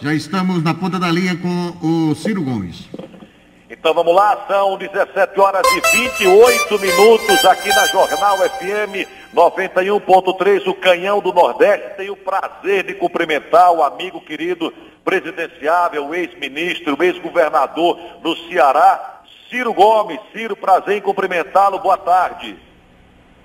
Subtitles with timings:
[0.00, 2.88] Já estamos na ponta da linha com o Ciro Gomes.
[3.70, 10.74] Então vamos lá, são 17 horas e 28 minutos aqui na Jornal FM 91.3, o
[10.74, 11.96] Canhão do Nordeste.
[11.96, 14.72] Tenho o prazer de cumprimentar o amigo querido
[15.04, 20.20] presidenciável, ex-ministro, ex-governador do Ceará, Ciro Gomes.
[20.32, 21.78] Ciro, prazer em cumprimentá-lo.
[21.78, 22.65] Boa tarde.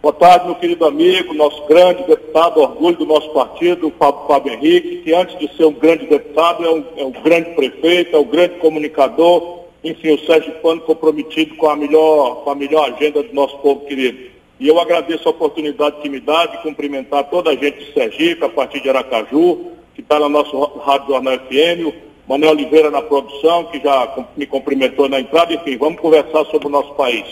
[0.02, 4.54] Boa tarde, meu querido amigo, nosso grande deputado, orgulho do nosso partido, o Fábio, Fábio
[4.54, 8.20] Henrique, que antes de ser um grande deputado, é um, é um grande prefeito, é
[8.20, 13.22] um grande comunicador, enfim, o Sérgio Pano comprometido com a, melhor, com a melhor agenda
[13.22, 14.32] do nosso povo querido.
[14.60, 18.44] E eu agradeço a oportunidade que me dá de cumprimentar toda a gente de Sergipe,
[18.44, 21.94] a partir de Aracaju, que está no nosso Rádio Jornal FM, o
[22.28, 26.72] Manuel Oliveira na produção, que já me cumprimentou na entrada, enfim, vamos conversar sobre o
[26.72, 27.24] nosso país.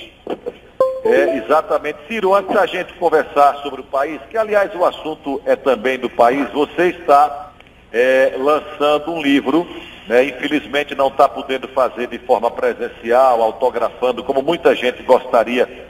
[1.04, 2.00] É, exatamente.
[2.08, 6.10] Ciro, antes da gente conversar sobre o país, que aliás o assunto é também do
[6.10, 7.52] país, você está
[7.92, 9.68] é, lançando um livro,
[10.08, 15.88] né, infelizmente não está podendo fazer de forma presencial, autografando, como muita gente gostaria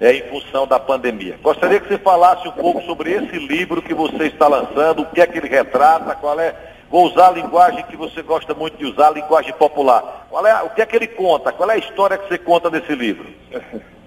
[0.00, 1.38] é, em função da pandemia.
[1.42, 5.20] Gostaria que você falasse um pouco sobre esse livro que você está lançando, o que
[5.20, 6.54] é que ele retrata, qual é.
[6.90, 10.26] Vou usar a linguagem que você gosta muito de usar, a linguagem popular.
[10.28, 11.52] Qual é, o que é que ele conta?
[11.52, 13.28] Qual é a história que você conta nesse livro?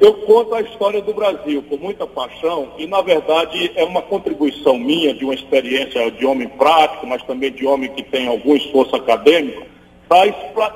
[0.00, 4.76] Eu conto a história do Brasil com muita paixão e, na verdade, é uma contribuição
[4.76, 8.96] minha de uma experiência de homem prático, mas também de homem que tem algum esforço
[8.96, 9.62] acadêmico,
[10.08, 10.26] para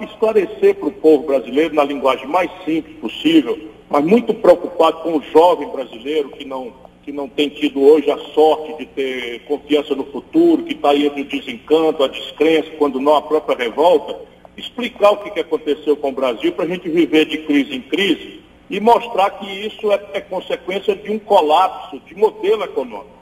[0.05, 3.59] esclarecer para o povo brasileiro, na linguagem mais simples possível,
[3.91, 8.19] mas muito preocupado com o jovem brasileiro que não, que não tem tido hoje a
[8.35, 13.01] sorte de ter confiança no futuro, que está aí entre o desencanto, a descrença, quando
[13.01, 14.17] não a própria revolta,
[14.57, 17.81] explicar o que, que aconteceu com o Brasil para a gente viver de crise em
[17.81, 23.19] crise e mostrar que isso é, é consequência de um colapso de modelo econômico.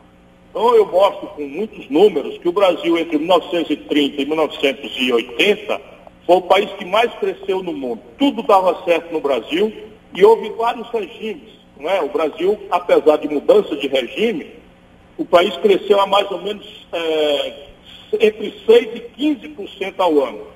[0.51, 5.81] Então eu mostro com muitos números que o Brasil entre 1930 e 1980
[6.27, 8.01] foi o país que mais cresceu no mundo.
[8.19, 9.73] Tudo dava certo no Brasil
[10.15, 11.55] e houve vários regimes.
[11.79, 12.01] Não é?
[12.01, 14.47] O Brasil, apesar de mudança de regime,
[15.19, 17.67] o país cresceu a mais ou menos é,
[18.15, 20.47] entre 6% e 15% ao ano.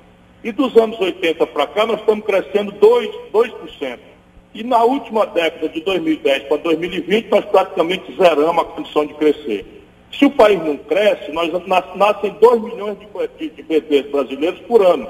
[0.42, 3.10] E dos anos 80 para cá, nós estamos crescendo 2%.
[3.32, 3.98] 2%.
[4.52, 9.84] E na última década, de 2010 para 2020, nós praticamente zeramos a condição de crescer.
[10.12, 11.50] Se o país não cresce, nós
[11.94, 12.96] nascem 2 milhões
[13.38, 15.08] de, bebês brasileiros por ano,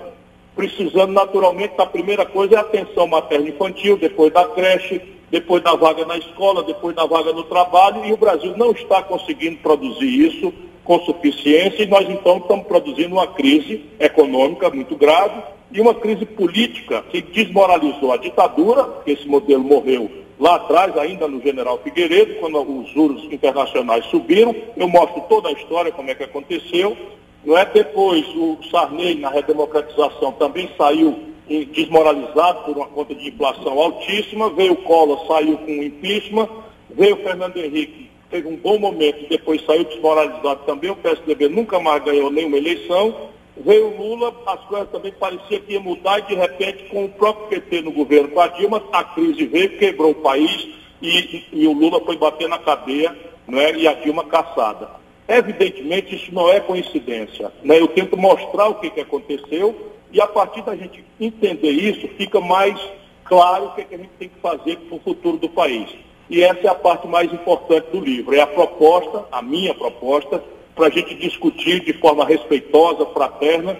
[0.55, 6.05] precisando naturalmente, a primeira coisa é a atenção materno-infantil, depois da creche, depois da vaga
[6.05, 10.53] na escola, depois da vaga no trabalho, e o Brasil não está conseguindo produzir isso
[10.85, 15.41] com suficiência, e nós então estamos produzindo uma crise econômica muito grave,
[15.73, 21.29] e uma crise política que desmoralizou a ditadura, que esse modelo morreu lá atrás, ainda
[21.29, 24.55] no general Figueiredo, quando os juros internacionais subiram.
[24.77, 26.97] Eu mostro toda a história, como é que aconteceu.
[27.45, 31.31] Não é depois o Sarney, na redemocratização, também saiu
[31.73, 36.49] desmoralizado por uma conta de inflação altíssima, veio o Collor, saiu com impeachment,
[36.91, 41.81] veio o Fernando Henrique, teve um bom momento, depois saiu desmoralizado também, o PSDB nunca
[41.81, 43.31] mais ganhou nenhuma eleição,
[43.65, 47.09] Veio o Lula, as coisas também pareciam que ia mudar e de repente com o
[47.09, 50.69] próprio PT no governo, com a Dilma, a crise veio, quebrou o país
[51.03, 53.17] e, e o Lula foi bater na cadeia
[53.47, 54.89] né, e a Dilma caçada.
[55.29, 57.53] Evidentemente isso não é coincidência.
[57.63, 57.79] Né?
[57.79, 62.41] Eu tento mostrar o que, que aconteceu e a partir da gente entender isso, fica
[62.41, 62.81] mais
[63.25, 65.89] claro o que, que a gente tem que fazer para o futuro do país.
[66.29, 70.43] E essa é a parte mais importante do livro, é a proposta, a minha proposta,
[70.81, 73.79] para a gente discutir de forma respeitosa, fraterna,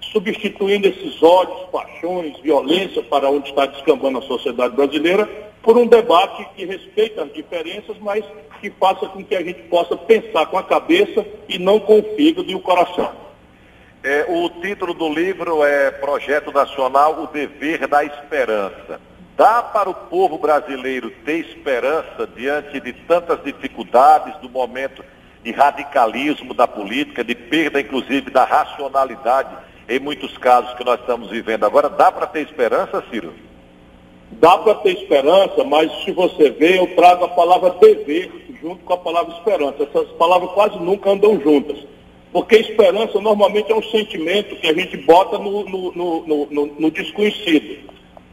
[0.00, 5.28] substituindo esses ódios, paixões, violência para onde está descambando a sociedade brasileira,
[5.62, 8.24] por um debate que respeite as diferenças, mas
[8.62, 12.16] que faça com que a gente possa pensar com a cabeça e não com o
[12.16, 13.12] fígado e o coração.
[14.02, 18.98] É, o título do livro é Projeto Nacional, o Dever da Esperança.
[19.36, 25.04] Dá para o povo brasileiro ter esperança diante de tantas dificuldades do momento
[25.48, 29.56] de radicalismo da política, de perda, inclusive, da racionalidade
[29.88, 31.88] em muitos casos que nós estamos vivendo agora.
[31.88, 33.32] Dá para ter esperança, Ciro?
[34.32, 38.30] Dá para ter esperança, mas se você vê, eu trago a palavra dever
[38.60, 39.84] junto com a palavra esperança.
[39.84, 41.78] Essas palavras quase nunca andam juntas.
[42.30, 46.90] Porque esperança normalmente é um sentimento que a gente bota no, no, no, no, no
[46.90, 47.88] desconhecido.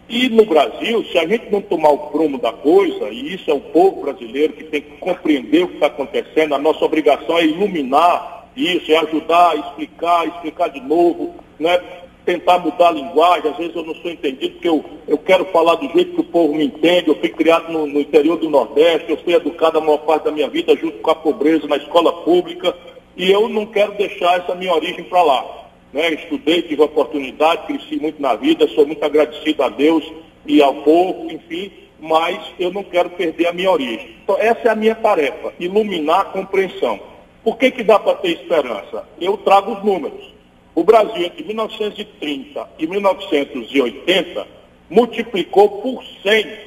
[0.08, 3.54] E no Brasil, se a gente não tomar o prumo da coisa, e isso é
[3.54, 7.46] o povo brasileiro que tem que compreender o que está acontecendo, a nossa obrigação é
[7.46, 11.82] iluminar isso, é ajudar, explicar, explicar de novo, né?
[12.26, 13.52] tentar mudar a linguagem.
[13.52, 16.26] Às vezes eu não sou entendido porque eu, eu quero falar do jeito que o
[16.26, 17.10] povo me entende.
[17.10, 20.32] Eu fui criado no, no interior do Nordeste, eu fui educado a maior parte da
[20.32, 22.76] minha vida junto com a pobreza na escola pública,
[23.16, 25.65] e eu não quero deixar essa minha origem para lá.
[25.96, 26.14] Né?
[26.14, 30.04] estudei, tive oportunidade, cresci muito na vida, sou muito agradecido a Deus
[30.46, 34.18] e ao povo, enfim, mas eu não quero perder a minha origem.
[34.22, 37.00] Então, essa é a minha tarefa, iluminar a compreensão.
[37.42, 39.08] Por que, que dá para ter esperança?
[39.22, 40.34] Eu trago os números.
[40.76, 44.48] O Brasil, entre 1930 e 1980,
[44.90, 46.58] multiplicou por 100,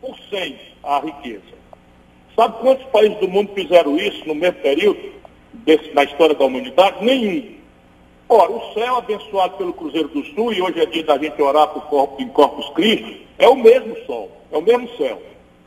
[0.00, 1.60] por 100 a riqueza.
[2.36, 5.00] Sabe quantos países do mundo fizeram isso no mesmo período,
[5.52, 7.04] desse, na história da humanidade?
[7.04, 7.59] Nenhum.
[8.32, 11.66] Ora, o céu abençoado pelo Cruzeiro do Sul, e hoje é dia da gente orar
[11.66, 15.20] por corpo, em Corpus Christi, é o mesmo sol, é o mesmo céu.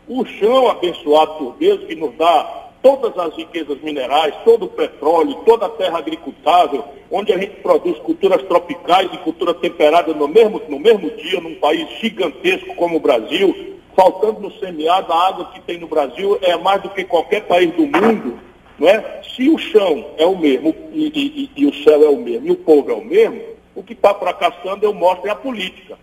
[0.07, 5.35] O chão abençoado por Deus, que nos dá todas as riquezas minerais, todo o petróleo,
[5.45, 10.61] toda a terra agricultável, onde a gente produz culturas tropicais e cultura temperada no mesmo,
[10.69, 15.59] no mesmo dia, num país gigantesco como o Brasil, faltando no semiárido, a água que
[15.59, 18.39] tem no Brasil é mais do que qualquer país do mundo,
[18.83, 19.21] não é?
[19.33, 22.51] Se o chão é o mesmo e, e, e o céu é o mesmo e
[22.51, 23.41] o povo é o mesmo,
[23.73, 25.97] o que está fracassando, eu mostro, é a política.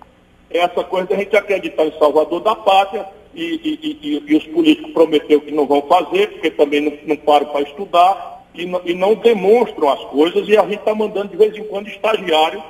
[0.50, 4.34] É essa coisa de a gente acreditar em Salvador da Pátria, e, e, e, e,
[4.34, 8.64] os políticos prometeram que não vão fazer, porque também não, não param para estudar e
[8.64, 11.86] não, e não, demonstram as coisas, e a gente está mandando de vez em quando
[11.86, 12.62] estagiário,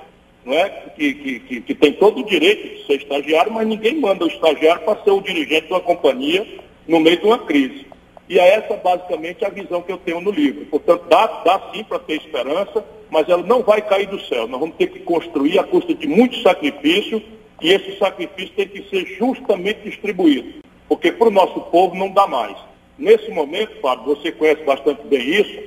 [0.45, 0.69] não é?
[0.97, 4.29] Que, que, que, que, tem todo o direito de ser estagiário, mas ninguém manda o
[4.29, 6.47] estagiário para ser o dirigente de uma companhia
[6.87, 7.90] no meio de uma crise.
[8.31, 10.65] E é essa basicamente a visão que eu tenho no livro.
[10.67, 14.47] Portanto, dá, dá sim para ter esperança, mas ela não vai cair do céu.
[14.47, 17.21] Nós vamos ter que construir a custa de muito sacrifício
[17.61, 22.29] e esse sacrifício tem que ser justamente distribuído, porque para o nosso povo não dá
[22.29, 22.57] mais.
[22.97, 25.65] Nesse momento, Fábio, você conhece bastante bem isso,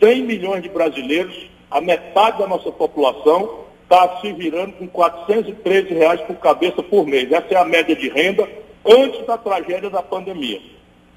[0.00, 6.20] 100 milhões de brasileiros, a metade da nossa população, está se virando com 413 reais
[6.22, 7.30] por cabeça por mês.
[7.30, 8.48] Essa é a média de renda
[8.84, 10.60] antes da tragédia da pandemia.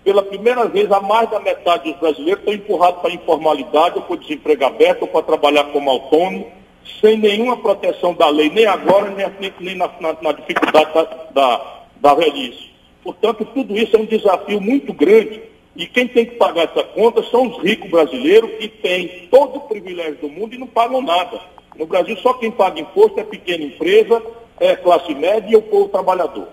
[0.04, 4.02] Pela primeira vez, a mais da metade dos brasileiros estão empurrados para a informalidade, ou
[4.02, 6.52] para o desemprego aberto, ou para trabalhar como autônomo,
[7.00, 11.04] sem nenhuma proteção da lei, nem agora, nem, nem na, na, na, dificuldade da,
[11.34, 12.72] da, da velhice.
[13.02, 15.42] Portanto, tudo isso é um desafio muito grande
[15.76, 19.62] e quem tem que pagar essa conta são os ricos brasileiros que têm todo o
[19.62, 21.40] privilégio do mundo e não pagam nada.
[21.78, 24.22] No Brasil, só quem paga imposto é pequena empresa,
[24.60, 26.48] é classe média e o povo trabalhador.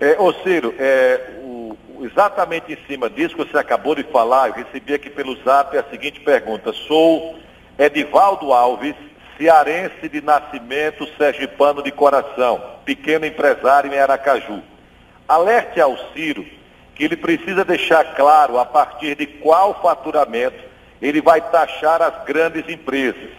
[0.00, 1.61] É, ô Ciro, é, o,
[2.04, 5.84] exatamente em cima disso que você acabou de falar, eu recebi aqui pelo zap a
[5.84, 6.72] seguinte pergunta.
[6.72, 7.38] Sou
[7.78, 8.94] Edivaldo Alves,
[9.38, 14.62] cearense de nascimento, sergipano de coração, pequeno empresário em Aracaju.
[15.28, 16.44] Alerte ao Ciro
[16.94, 20.62] que ele precisa deixar claro a partir de qual faturamento
[21.00, 23.30] ele vai taxar as grandes empresas.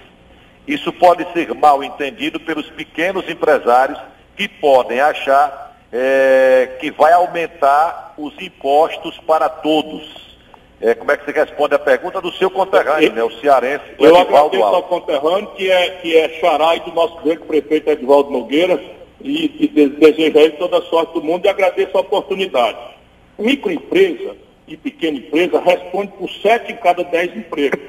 [0.68, 4.00] Isso pode ser mal entendido pelos pequenos empresários
[4.36, 10.24] que podem achar é, que vai aumentar os impostos para todos.
[10.82, 14.06] É, como é que você responde a pergunta do seu conterrâneo, né, o cearense, o
[14.06, 14.76] Eu agradeço Alves.
[14.76, 18.82] ao conterrâneo, que é, que é xará do nosso grande prefeito Edvaldo Nogueira,
[19.22, 22.78] e, e desejo a ele toda a sorte do mundo e agradeço a oportunidade.
[23.40, 24.36] Microempresa
[24.68, 27.80] e pequena empresa responde por sete em cada dez empregos.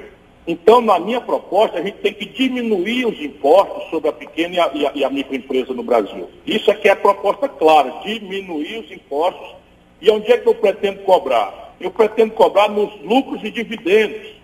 [0.46, 4.60] Então, na minha proposta, a gente tem que diminuir os impostos sobre a pequena e
[4.60, 6.28] a, e a, e a microempresa no Brasil.
[6.46, 9.54] Isso aqui é a proposta clara, diminuir os impostos.
[10.02, 11.64] E onde é que eu pretendo cobrar?
[11.80, 14.34] eu pretendo cobrar nos lucros e dividendos.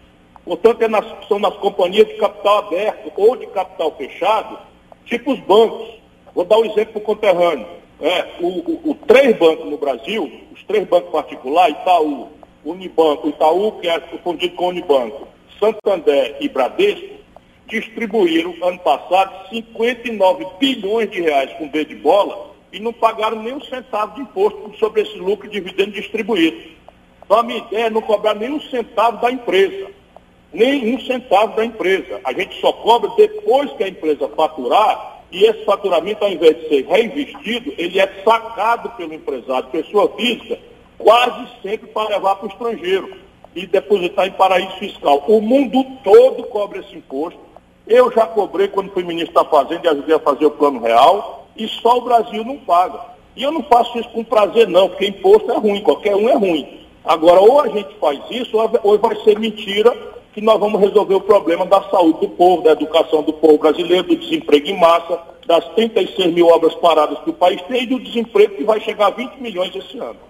[0.45, 4.59] Portanto, é nas, são nas companhias de capital aberto ou de capital fechado,
[5.05, 5.89] tipo os bancos.
[6.35, 7.67] Vou dar um exemplo conterrâneo.
[8.01, 12.29] É, o, o, o, três bancos no Brasil, os três bancos particulares, Itaú,
[12.65, 15.29] Unibanco, Itaú, que é confundido com Unibanco,
[15.61, 17.21] Santander e Bradesco,
[17.69, 23.53] distribuíram ano passado 59 bilhões de reais com B de bola e não pagaram nem
[23.53, 26.57] um centavo de imposto sobre esse lucro e dividendo distribuído.
[27.25, 29.89] Então a minha ideia é não cobrar nenhum centavo da empresa.
[30.53, 32.21] Nenhum centavo da empresa.
[32.25, 36.69] A gente só cobra depois que a empresa faturar e esse faturamento, ao invés de
[36.69, 40.59] ser reinvestido, ele é sacado pelo empresário, pessoa física,
[40.99, 45.25] quase sempre para levar para o estrangeiro e depositar em paraíso fiscal.
[45.27, 47.41] O mundo todo cobra esse imposto.
[47.87, 51.49] Eu já cobrei quando fui ministro da Fazenda e ajudei a fazer o plano real,
[51.57, 53.01] e só o Brasil não paga.
[53.35, 56.35] E eu não faço isso com prazer, não, porque imposto é ruim, qualquer um é
[56.35, 56.81] ruim.
[57.05, 59.97] Agora, ou a gente faz isso, ou vai ser mentira
[60.33, 64.09] que nós vamos resolver o problema da saúde do povo, da educação do povo brasileiro,
[64.09, 67.99] do desemprego em massa, das 36 mil obras paradas que o país tem e do
[67.99, 70.30] desemprego que vai chegar a 20 milhões esse ano.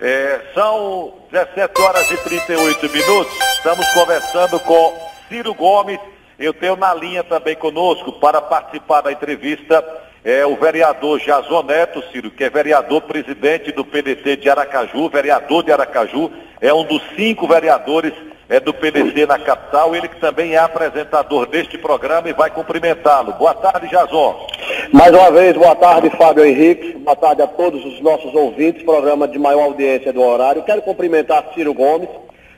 [0.00, 3.32] É, são 17 horas e 38 minutos.
[3.56, 6.00] Estamos conversando com Ciro Gomes.
[6.38, 9.84] Eu tenho na linha também conosco para participar da entrevista
[10.24, 15.72] é o vereador Jazoneto, Ciro, que é vereador presidente do PDT de Aracaju, vereador de
[15.72, 16.30] Aracaju,
[16.60, 18.12] é um dos cinco vereadores
[18.50, 23.32] é do PDC na capital, ele que também é apresentador deste programa e vai cumprimentá-lo.
[23.34, 24.48] Boa tarde, Jason.
[24.92, 26.94] Mais uma vez, boa tarde, Fábio Henrique.
[26.94, 30.64] Boa tarde a todos os nossos ouvintes, programa de maior audiência do horário.
[30.64, 32.08] Quero cumprimentar Ciro Gomes,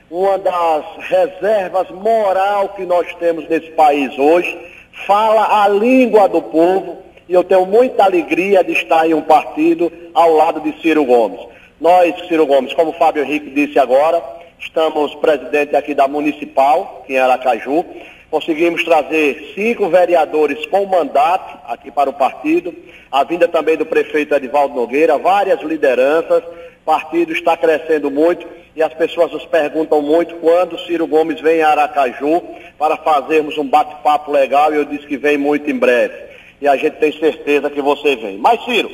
[0.09, 4.57] uma das reservas moral que nós temos nesse país hoje.
[5.05, 9.93] Fala a língua do povo e eu tenho muita alegria de estar em um partido
[10.11, 11.39] ao lado de Ciro Gomes.
[11.79, 14.23] Nós, Ciro Gomes, como o Fábio Henrique disse agora,
[14.63, 17.85] estamos presidente aqui da Municipal, em Aracaju.
[18.31, 22.73] Conseguimos trazer cinco vereadores com mandato aqui para o partido.
[23.11, 26.43] A vinda também do prefeito Edivaldo Nogueira, várias lideranças.
[26.43, 31.61] O partido está crescendo muito e as pessoas nos perguntam muito quando Ciro Gomes vem
[31.61, 32.41] a Aracaju
[32.77, 36.15] para fazermos um bate-papo legal e eu disse que vem muito em breve.
[36.59, 38.37] E a gente tem certeza que você vem.
[38.37, 38.89] Mas, Ciro,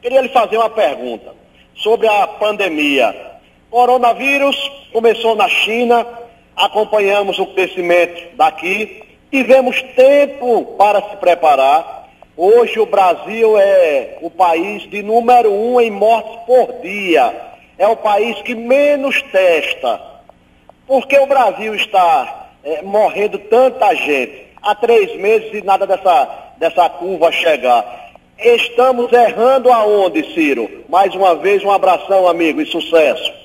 [0.00, 1.34] queria lhe fazer uma pergunta
[1.74, 3.33] sobre a pandemia.
[3.74, 6.06] Coronavírus começou na China,
[6.54, 9.02] acompanhamos o crescimento daqui,
[9.32, 12.08] tivemos tempo para se preparar.
[12.36, 17.34] Hoje o Brasil é o país de número um em mortes por dia.
[17.76, 20.00] É o país que menos testa.
[20.86, 24.52] Por que o Brasil está é, morrendo tanta gente?
[24.62, 28.12] Há três meses e nada dessa, dessa curva chegar.
[28.38, 30.84] Estamos errando aonde, Ciro?
[30.88, 33.43] Mais uma vez, um abração, amigo, e sucesso.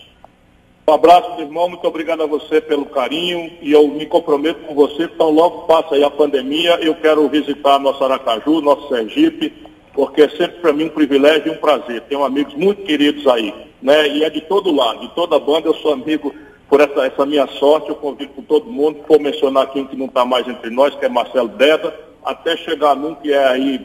[0.90, 1.70] Um abraço, meu irmão.
[1.70, 3.52] Muito obrigado a você pelo carinho.
[3.62, 7.78] E eu me comprometo com você, então logo passa aí a pandemia, eu quero visitar
[7.78, 9.54] nosso Aracaju, nosso Sergipe,
[9.94, 12.02] porque é sempre para mim um privilégio e um prazer.
[12.10, 14.08] Tenho amigos muito queridos aí, né?
[14.08, 16.34] E é de todo lado, de toda a banda, eu sou amigo
[16.68, 18.98] por essa, essa minha sorte, eu convido com todo mundo.
[19.08, 21.94] Vou mencionar aqui um que não está mais entre nós, que é Marcelo Deda,
[22.26, 23.80] até chegar num que é aí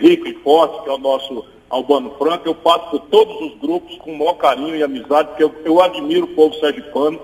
[0.00, 3.98] rico e forte, que é o nosso Albano Franco, eu passo por todos os grupos
[3.98, 7.18] com o maior carinho e amizade, porque eu, eu admiro o povo sergipano.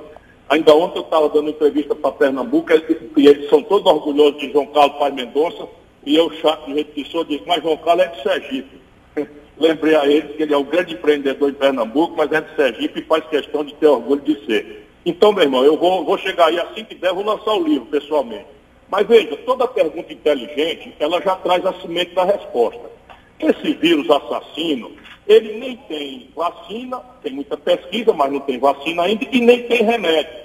[0.48, 2.72] Ainda ontem eu estava dando entrevista para Pernambuco,
[3.16, 5.68] e eles são todos orgulhosos de João Carlos Paz Mendonça,
[6.04, 8.80] e eu, chato de jeito que sou, disse, mas João Carlos é de Sergipe.
[9.56, 12.98] Lembrei a ele que ele é um grande empreendedor em Pernambuco, mas é de Sergipe
[12.98, 14.84] e faz questão de ter orgulho de ser.
[15.06, 17.86] Então, meu irmão, eu vou, vou chegar aí assim que der, vou lançar o livro
[17.86, 18.46] pessoalmente.
[18.90, 22.98] Mas veja, toda pergunta inteligente, ela já traz a semente da resposta.
[23.40, 24.90] Esse vírus assassino,
[25.26, 29.82] ele nem tem vacina, tem muita pesquisa, mas não tem vacina ainda, e nem tem
[29.82, 30.40] remédio.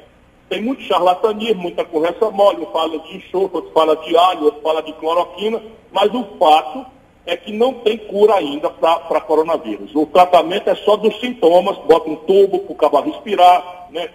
[0.47, 4.61] Tem muito charlatanismo, muita conversa mole, um fala de enxofre, outro fala de alho, outro
[4.61, 5.61] fala de cloroquina,
[5.91, 6.85] mas o fato
[7.25, 9.94] é que não tem cura ainda para coronavírus.
[9.96, 14.10] O tratamento é só dos sintomas, bota um tubo para o cabo respirar, né,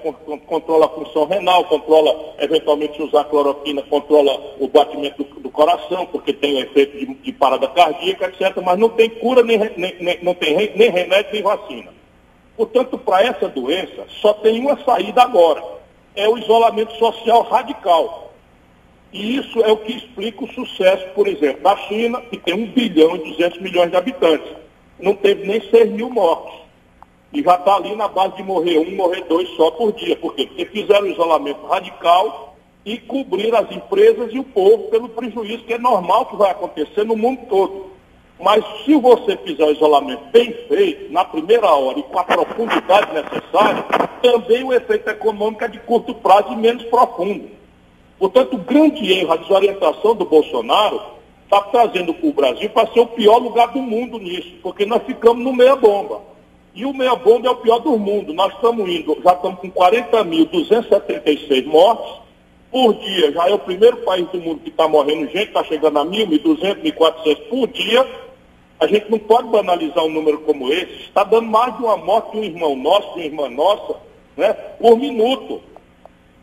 [0.47, 6.07] controla a função renal, controla, eventualmente, se usar cloroquina, controla o batimento do, do coração,
[6.07, 8.63] porque tem o efeito de, de, parada cardíaca, etc.
[8.63, 11.93] Mas não tem cura, nem, nem, nem não tem nem remédio, nem vacina.
[12.57, 15.65] Portanto, para essa doença, só tem uma saída agora.
[16.15, 18.30] É o isolamento social radical.
[19.13, 22.67] E isso é o que explica o sucesso, por exemplo, da China, que tem 1
[22.73, 24.53] bilhão e 200 milhões de habitantes.
[25.01, 26.61] Não teve nem 6 mil mortos.
[27.33, 30.17] E já está ali na base de morrer um, morrer dois só por dia.
[30.17, 30.47] Por quê?
[30.47, 35.75] Porque fizeram um isolamento radical e cobriram as empresas e o povo pelo prejuízo que
[35.75, 37.91] é normal que vai acontecer no mundo todo.
[38.39, 43.13] Mas se você fizer o isolamento bem feito, na primeira hora e com a profundidade
[43.13, 43.85] necessária,
[44.23, 47.60] também o efeito econômico é de curto prazo e menos profundo.
[48.21, 51.01] Portanto, o grande erro, a desorientação do Bolsonaro,
[51.45, 55.43] está trazendo o Brasil para ser o pior lugar do mundo nisso, porque nós ficamos
[55.43, 56.21] no meia-bomba.
[56.75, 58.35] E o meia-bomba é o pior do mundo.
[58.35, 62.21] Nós estamos indo, já estamos com 40.276 mortes
[62.71, 63.33] por dia.
[63.33, 66.43] Já é o primeiro país do mundo que está morrendo gente, está chegando a 1.000,
[66.43, 68.07] 1.200, 1.400 por dia.
[68.79, 70.93] A gente não pode banalizar um número como esse.
[71.05, 73.97] Está dando mais de uma morte um irmão nosso, uma irmã nossa,
[74.37, 75.63] né, por minuto.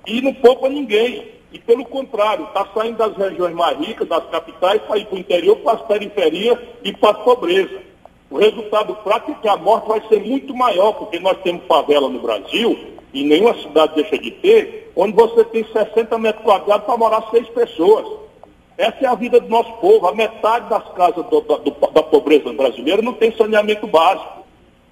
[0.06, 1.37] E não poupa ninguém.
[1.52, 5.20] E pelo contrário, está saindo das regiões mais ricas, das capitais, para ir para o
[5.20, 7.82] interior, para as periferias e para a pobreza.
[8.30, 12.10] O resultado prático é que a morte vai ser muito maior, porque nós temos favela
[12.10, 12.78] no Brasil,
[13.14, 17.48] e nenhuma cidade deixa de ter, onde você tem 60 metros quadrados para morar seis
[17.50, 18.06] pessoas.
[18.78, 20.08] Essa é a vida do nosso povo.
[20.08, 24.37] A metade das casas do, do, da pobreza brasileira não tem saneamento básico.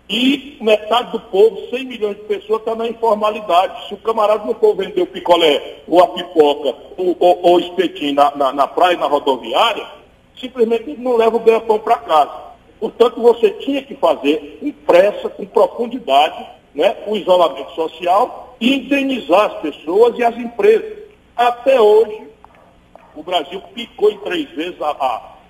[0.07, 3.87] E metade do povo, 100 milhões de pessoas, está na informalidade.
[3.87, 8.35] Se o camarada não for vender o picolé, ou a pipoca, ou, o espetinho na,
[8.35, 9.85] na, na, praia, na rodoviária,
[10.39, 12.45] simplesmente não leva o ganha-pão para casa.
[12.79, 16.45] Portanto, você tinha que fazer com pressa, com profundidade,
[16.75, 20.99] né, o isolamento social e indenizar as pessoas e as empresas.
[21.35, 22.27] Até hoje,
[23.15, 24.91] o Brasil picou em três vezes a,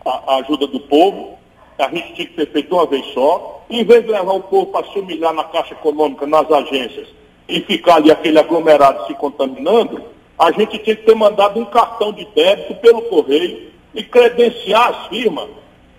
[0.05, 1.37] a, a ajuda do povo,
[1.77, 4.67] a gente tinha que ter feito uma vez só, em vez de levar o povo
[4.67, 7.07] para se humilhar na Caixa Econômica, nas agências,
[7.47, 10.01] e ficar ali aquele aglomerado se contaminando,
[10.37, 15.07] a gente tinha que ter mandado um cartão de débito pelo correio e credenciar as
[15.07, 15.47] firmas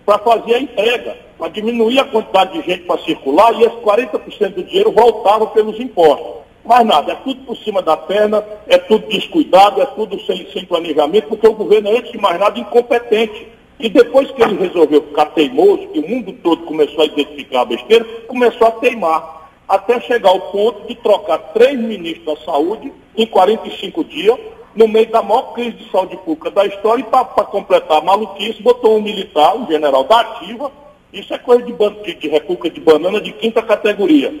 [0.05, 4.53] para fazer a entrega, para diminuir a quantidade de gente para circular e esse 40%
[4.53, 6.37] do dinheiro voltava pelos impostos.
[6.63, 10.65] Mas nada, é tudo por cima da perna, é tudo descuidado, é tudo sem, sem
[10.65, 13.47] planejamento, porque o governo é, antes de mais nada, incompetente.
[13.79, 17.65] E depois que ele resolveu ficar teimoso, que o mundo todo começou a identificar a
[17.65, 23.25] besteira, começou a teimar, até chegar ao ponto de trocar três ministros da saúde em
[23.25, 24.37] 45 dias,
[24.75, 28.61] no meio da maior crise de saúde pública da história, e para completar a maluquice,
[28.61, 30.71] botou um militar, um general da ativa,
[31.11, 34.33] isso é coisa de, de, de República de Banana de quinta categoria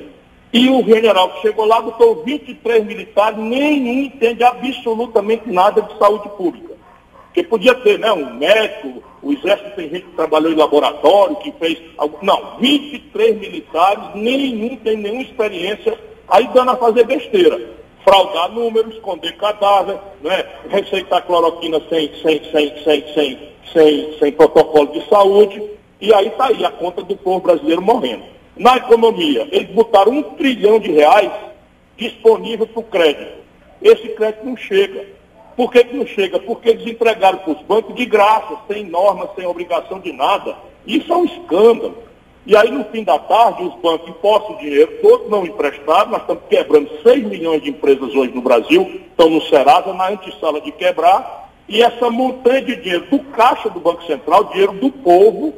[0.53, 6.29] e o general que chegou lá botou 23 militares, nenhum entende absolutamente nada de saúde
[6.29, 6.66] pública.
[7.37, 11.51] Porque podia ter, né, um médico, o exército tem gente que trabalhou em laboratório, que
[11.51, 11.79] fez.
[12.23, 15.95] Não, 23 militares, nenhum tem nenhuma experiência,
[16.27, 17.61] aí dando a fazer besteira.
[18.03, 23.39] Fraudar números, esconder cadáver, né, receitar cloroquina sem, sem, sem, sem, sem,
[23.71, 25.61] sem, sem protocolo de saúde,
[26.01, 28.23] e aí está aí a conta do povo brasileiro morrendo
[28.55, 29.47] na economia.
[29.51, 31.31] Eles botaram um trilhão de reais
[31.95, 33.37] disponível para o crédito.
[33.79, 35.16] Esse crédito não chega.
[35.57, 36.37] Por que, que não chega?
[36.39, 40.55] Porque eles entregaram para os bancos de graça, sem norma, sem obrigação de nada.
[40.85, 41.97] Isso é um escândalo.
[42.45, 46.11] E aí, no fim da tarde, os bancos empostam o dinheiro todo, não emprestado.
[46.11, 50.61] Nós estamos quebrando 6 milhões de empresas hoje no Brasil, estão no Serasa, na antessala
[50.61, 51.49] de quebrar.
[51.67, 55.55] E essa montanha de dinheiro do caixa do Banco Central, dinheiro do povo,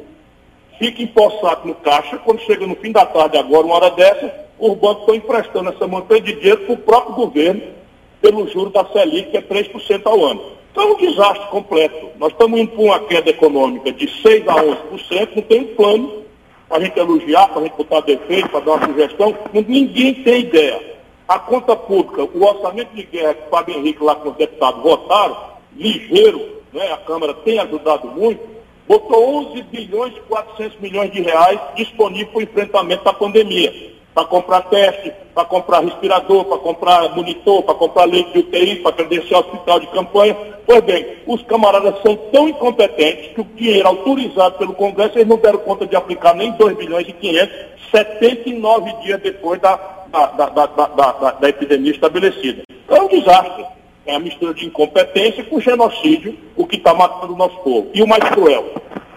[0.78, 4.74] fica empossado no caixa, quando chega no fim da tarde, agora, uma hora dessa, os
[4.78, 7.79] bancos estão emprestando essa montanha de dinheiro para o próprio governo,
[8.20, 10.42] pelo juro da Selic, que é 3% ao ano.
[10.70, 12.10] Então é um desastre completo.
[12.18, 16.24] Nós estamos indo para uma queda econômica de 6% a 11%, não tem um plano
[16.68, 19.36] para a gente elogiar, para a gente botar defeito, para dar uma sugestão.
[19.52, 20.80] Ninguém tem ideia.
[21.26, 24.82] A conta pública, o orçamento de guerra que o Fábio Henrique lá com os deputados
[24.82, 25.36] votaram,
[25.76, 26.40] ligeiro,
[26.72, 26.92] né?
[26.92, 28.40] a Câmara tem ajudado muito,
[28.86, 33.89] botou 11 bilhões e 400 milhões de reais disponível para o enfrentamento da pandemia.
[34.20, 38.92] Para comprar teste, para comprar respirador, para comprar monitor, para comprar leite de UTI, para
[38.92, 40.36] credenciar hospital de campanha.
[40.66, 45.38] Pois bem, os camaradas são tão incompetentes que o dinheiro autorizado pelo Congresso eles não
[45.38, 47.56] deram conta de aplicar nem 2 bilhões e 500,
[47.90, 49.76] 79 dias depois da,
[50.12, 52.62] da, da, da, da epidemia estabelecida.
[52.90, 53.64] É um desastre.
[54.04, 57.88] É a mistura de incompetência com genocídio, o que está matando o nosso povo.
[57.94, 58.66] E o mais cruel,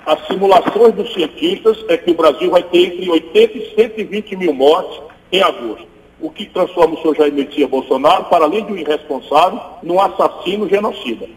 [0.06, 4.54] as simulações dos cientistas é que o Brasil vai ter entre 80 e 120 mil
[4.54, 5.88] mortes em agosto.
[6.20, 10.68] O que transforma o senhor Jair Messias Bolsonaro, para além de um irresponsável, num assassino
[10.68, 11.28] genocida.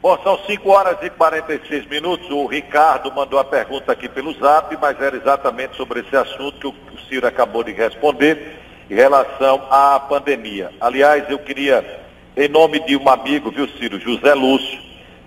[0.00, 2.28] Bom, são 5 horas e 46 minutos.
[2.30, 6.94] O Ricardo mandou a pergunta aqui pelo zap, mas era exatamente sobre esse assunto que
[6.96, 8.58] o Ciro acabou de responder
[8.90, 10.72] em relação à pandemia.
[10.80, 12.02] Aliás, eu queria,
[12.36, 14.81] em nome de um amigo, viu, Ciro, José Lúcio,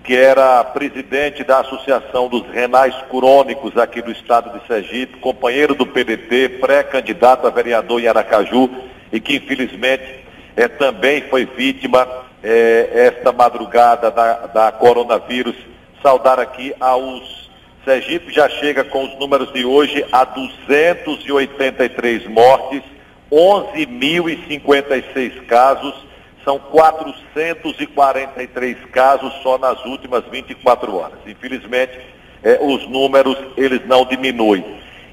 [0.06, 5.86] que era presidente da Associação dos Renais Crônicos aqui do estado de Sergipe, companheiro do
[5.86, 8.70] PDT, pré-candidato a vereador em Aracaju
[9.12, 10.24] e que infelizmente
[10.56, 12.08] é, também foi vítima
[12.44, 15.56] é, esta madrugada da, da coronavírus.
[16.04, 17.50] Saudar aqui aos
[17.84, 22.84] Sergipe já chega com os números de hoje a 283 mortes
[23.32, 26.05] 11.056 casos,
[26.45, 31.17] são 443 casos só nas últimas 24 horas.
[31.25, 31.99] Infelizmente,
[32.43, 34.63] é, os números eles não diminuem.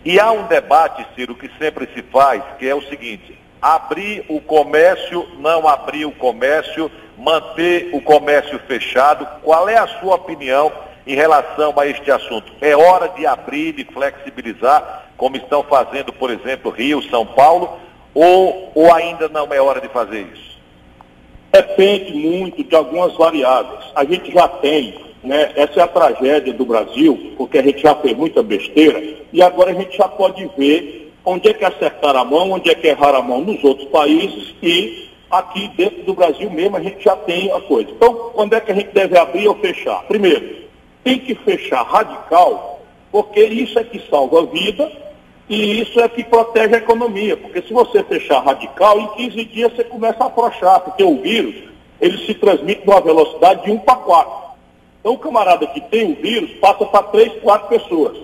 [0.05, 4.40] E há um debate, Ciro, que sempre se faz, que é o seguinte: abrir o
[4.40, 9.27] comércio, não abrir o comércio, manter o comércio fechado.
[9.42, 10.71] Qual é a sua opinião
[11.07, 12.53] em relação a este assunto?
[12.61, 17.79] É hora de abrir, de flexibilizar, como estão fazendo, por exemplo, Rio, São Paulo,
[18.12, 20.52] ou, ou ainda não é hora de fazer isso?
[21.53, 23.85] Depende muito de algumas variáveis.
[23.95, 25.53] A gente já tem, né?
[25.55, 29.71] Essa é a tragédia do Brasil, porque a gente já fez muita besteira, e agora
[29.71, 33.15] a gente já pode ver onde é que acertar a mão, onde é que errar
[33.15, 37.53] a mão nos outros países e aqui dentro do Brasil mesmo a gente já tem
[37.53, 37.91] a coisa.
[37.91, 40.03] Então, quando é que a gente deve abrir ou fechar?
[40.05, 40.62] Primeiro,
[41.05, 44.91] tem que fechar radical, porque isso é que salva a vida
[45.49, 49.73] e isso é que protege a economia, porque se você fechar radical, em 15 dias
[49.73, 51.55] você começa a afrouxar, porque o vírus,
[52.01, 54.43] ele se transmite numa velocidade de 1 para 4.
[55.01, 58.17] Então o camarada que tem o vírus passa para 3, 4 pessoas.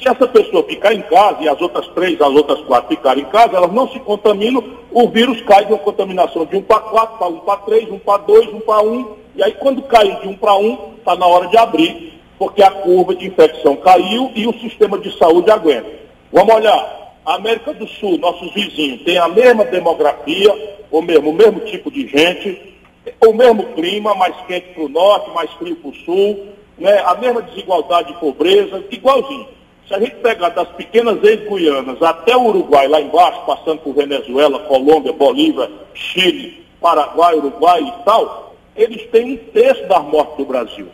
[0.00, 3.26] Se essa pessoa ficar em casa e as outras três, as outras quatro ficarem em
[3.26, 7.18] casa, elas não se contaminam, o vírus cai de uma contaminação de 1 para 4,
[7.18, 10.28] para 1 para 3, 1 para 2, 1 para 1, e aí quando cai de
[10.28, 14.46] 1 para 1, está na hora de abrir, porque a curva de infecção caiu e
[14.46, 15.97] o sistema de saúde aguenta.
[16.32, 17.16] Vamos olhar.
[17.24, 20.50] A América do Sul, nossos vizinhos, tem a mesma demografia,
[20.90, 22.76] o mesmo, o mesmo tipo de gente,
[23.20, 26.46] o mesmo clima, mais quente para o norte, mais frio para o sul,
[26.78, 26.98] né?
[27.04, 29.46] a mesma desigualdade e pobreza, igualzinho.
[29.86, 34.58] Se a gente pegar das pequenas ex-guianas até o Uruguai, lá embaixo, passando por Venezuela,
[34.60, 40.88] Colômbia, Bolívia, Chile, Paraguai, Uruguai e tal, eles têm um terço das mortes do Brasil.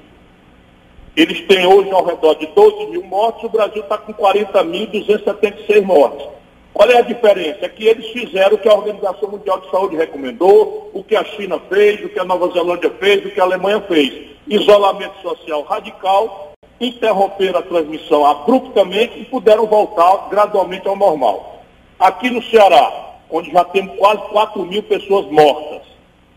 [1.17, 6.27] Eles têm hoje ao redor de 12 mil mortes, o Brasil está com 40.276 mortes.
[6.73, 7.65] Qual é a diferença?
[7.67, 11.23] É que eles fizeram o que a Organização Mundial de Saúde recomendou, o que a
[11.23, 14.31] China fez, o que a Nova Zelândia fez, o que a Alemanha fez.
[14.49, 21.63] Isolamento social radical, interromperam a transmissão abruptamente e puderam voltar gradualmente ao normal.
[21.97, 25.83] Aqui no Ceará, onde já temos quase 4 mil pessoas mortas,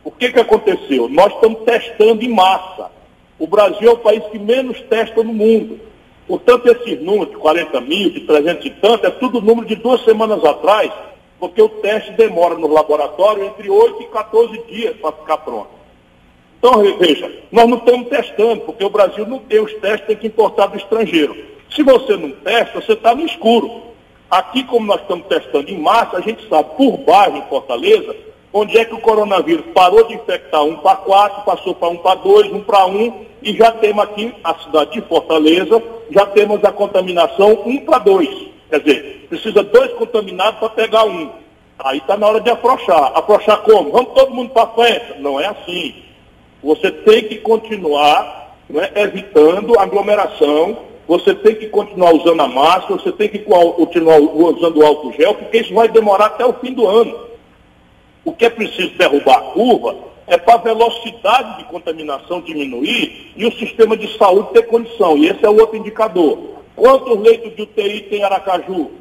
[0.04, 1.10] o que, que aconteceu?
[1.10, 2.92] Nós estamos testando em massa.
[3.40, 5.80] O Brasil é o país que menos testa no mundo.
[6.28, 10.04] Portanto, esses números de 40 mil, de 300 e tanto, é tudo número de duas
[10.04, 10.92] semanas atrás,
[11.40, 15.70] porque o teste demora no laboratório entre 8 e 14 dias para ficar pronto.
[16.58, 20.28] Então, veja, nós não estamos testando, porque o Brasil não tem os testes, tem que
[20.28, 21.36] importar do estrangeiro.
[21.70, 23.84] Se você não testa, você está no escuro.
[24.30, 28.16] Aqui, como nós estamos testando em massa, a gente sabe por bairro em Fortaleza,
[28.58, 32.16] onde é que o coronavírus parou de infectar um para quatro, passou para um para
[32.16, 36.72] dois, um para um, e já temos aqui a cidade de Fortaleza, já temos a
[36.72, 38.30] contaminação um para dois.
[38.70, 41.30] Quer dizer, precisa dois contaminados para pegar um.
[41.80, 43.12] Aí está na hora de afrouxar.
[43.16, 43.92] Afrouxar como?
[43.92, 45.20] Vamos todo mundo para frente?
[45.20, 45.96] Não é assim.
[46.64, 53.12] Você tem que continuar né, evitando aglomeração, você tem que continuar usando a máscara, você
[53.12, 56.88] tem que continuar usando o álcool gel, porque isso vai demorar até o fim do
[56.88, 57.27] ano.
[58.28, 59.96] O que é preciso derrubar a curva
[60.28, 65.18] é para a velocidade de contaminação diminuir e o sistema de saúde ter condição.
[65.18, 66.38] E esse é o outro indicador.
[66.76, 68.92] Quantos leitos de UTI tem Aracaju?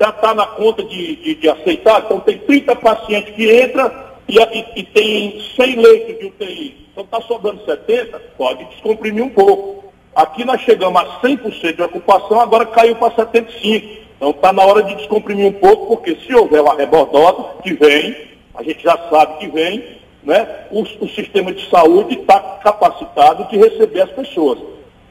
[0.00, 2.00] Já está na conta de, de, de, aceitar?
[2.06, 3.92] Então tem 30 pacientes que entram
[4.26, 6.88] e, e, e tem 100 leitos de UTI.
[6.92, 8.18] Então está sobrando 70?
[8.38, 9.92] Pode descomprimir um pouco.
[10.14, 14.00] Aqui nós chegamos a 100% de ocupação, agora caiu para 75%.
[14.16, 18.29] Então está na hora de descomprimir um pouco, porque se houver uma rebordada, que vem,
[18.60, 23.56] a gente já sabe que vem, né, o, o sistema de saúde está capacitado de
[23.56, 24.58] receber as pessoas.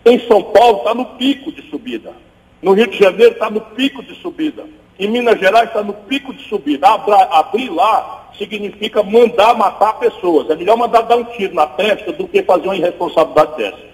[0.05, 2.13] Em São Paulo está no pico de subida.
[2.61, 4.65] No Rio de Janeiro está no pico de subida.
[4.99, 6.87] Em Minas Gerais está no pico de subida.
[6.87, 10.49] Abra, abrir lá significa mandar matar pessoas.
[10.49, 13.89] É melhor mandar dar um tiro na testa do que fazer uma irresponsabilidade dessa.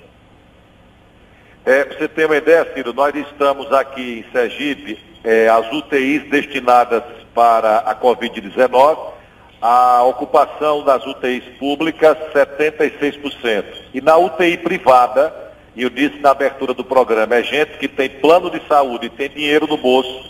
[1.65, 6.30] É, para você ter uma ideia, Ciro, nós estamos aqui em Sergipe, é, as UTIs
[6.30, 9.14] destinadas para a Covid-19
[9.67, 13.65] a ocupação das UTIs públicas 76%.
[13.95, 15.34] E na UTI privada,
[15.75, 19.10] e eu disse na abertura do programa, é gente que tem plano de saúde e
[19.10, 20.23] tem dinheiro no bolso,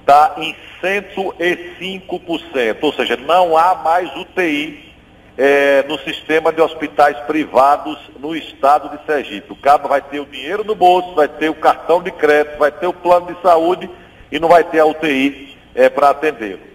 [0.00, 0.52] está em
[0.82, 2.78] 105%.
[2.82, 4.92] Ou seja, não há mais UTI
[5.38, 9.52] é, no sistema de hospitais privados no estado de Sergipe.
[9.52, 12.72] O cabo vai ter o dinheiro no bolso, vai ter o cartão de crédito, vai
[12.72, 13.88] ter o plano de saúde
[14.32, 16.74] e não vai ter a UTI é, para atendê-lo.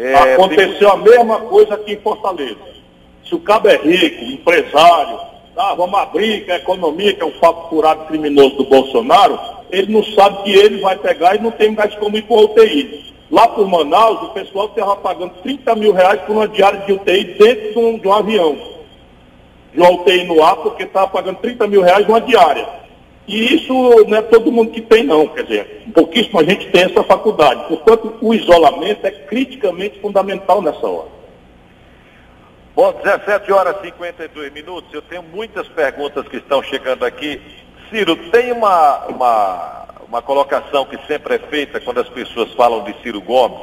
[0.00, 0.88] É, Aconteceu tem...
[0.88, 2.56] a mesma coisa aqui em Fortaleza.
[3.28, 5.20] Se o cabo é rico, empresário,
[5.54, 9.38] ah, vamos abrir que a economia, que é o fato curado criminoso do Bolsonaro,
[9.70, 13.14] ele não sabe que ele vai pegar e não tem mais como ir para UTI.
[13.30, 17.24] Lá por Manaus, o pessoal estava pagando 30 mil reais por uma diária de UTI
[17.24, 18.56] dentro de um, de um avião.
[19.72, 22.79] De uma UTI no ar, porque estava pagando 30 mil reais uma diária.
[23.30, 23.72] E isso
[24.08, 25.28] não é todo mundo que tem, não.
[25.28, 27.68] Quer dizer, pouquíssima gente tem essa faculdade.
[27.68, 31.08] Portanto, o isolamento é criticamente fundamental nessa hora.
[32.74, 34.92] Bom, 17 horas e 52 minutos.
[34.92, 37.40] Eu tenho muitas perguntas que estão chegando aqui.
[37.88, 43.00] Ciro, tem uma, uma, uma colocação que sempre é feita quando as pessoas falam de
[43.00, 43.60] Ciro Gomes.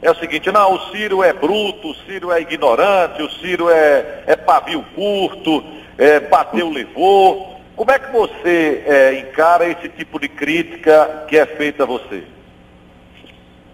[0.00, 4.22] É o seguinte, não, o Ciro é bruto, o Ciro é ignorante, o Ciro é,
[4.26, 5.62] é pavio curto,
[5.98, 7.55] é, bateu, levou.
[7.76, 12.22] Como é que você é, encara esse tipo de crítica que é feita a você?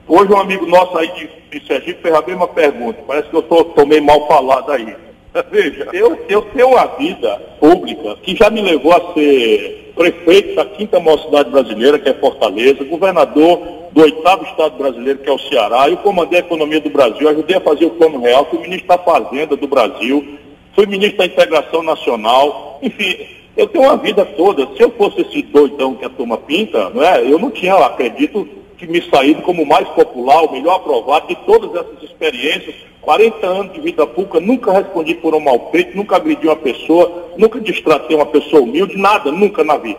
[0.09, 3.01] Hoje um amigo nosso aí de, de Sergipe fez a mesma pergunta.
[3.07, 4.97] Parece que eu estou meio mal falado aí.
[5.53, 10.65] Veja, eu, eu tenho uma vida pública que já me levou a ser prefeito da
[10.65, 13.63] quinta maior cidade brasileira, que é Fortaleza, governador
[13.93, 17.57] do oitavo estado brasileiro, que é o Ceará, eu comandei a economia do Brasil, ajudei
[17.57, 20.39] a fazer o plano real, fui ministro da Fazenda do Brasil,
[20.75, 24.67] fui ministro da Integração Nacional, enfim, eu tenho uma vida toda.
[24.77, 27.23] Se eu fosse esse doidão que a turma pinta, não é?
[27.23, 31.37] eu não tinha, acredito, que me saído como o mais popular, o melhor aprovado de
[31.47, 32.75] todas essas experiências.
[33.01, 37.31] 40 anos de vida pública, nunca respondi por um mal feito, nunca agredi uma pessoa,
[37.37, 39.99] nunca distratei uma pessoa humilde, nada, nunca na vida.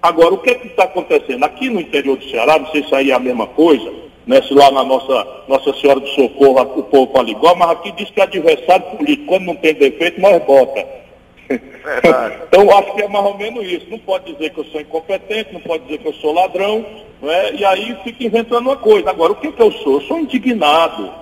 [0.00, 1.44] Agora, o que é que está acontecendo?
[1.44, 3.92] Aqui no interior do Ceará, não sei se aí é a mesma coisa,
[4.26, 4.40] né?
[4.42, 8.10] se lá na nossa Nossa Senhora do Socorro o povo fala igual, mas aqui diz
[8.10, 11.01] que é adversário político, quando não tem defeito, nós bota.
[11.50, 13.86] Então, acho que é mais ou menos isso.
[13.90, 16.84] Não pode dizer que eu sou incompetente, não pode dizer que eu sou ladrão,
[17.22, 17.54] é?
[17.54, 19.10] e aí fica inventando uma coisa.
[19.10, 19.94] Agora, o que, que eu sou?
[19.94, 21.12] Eu sou indignado.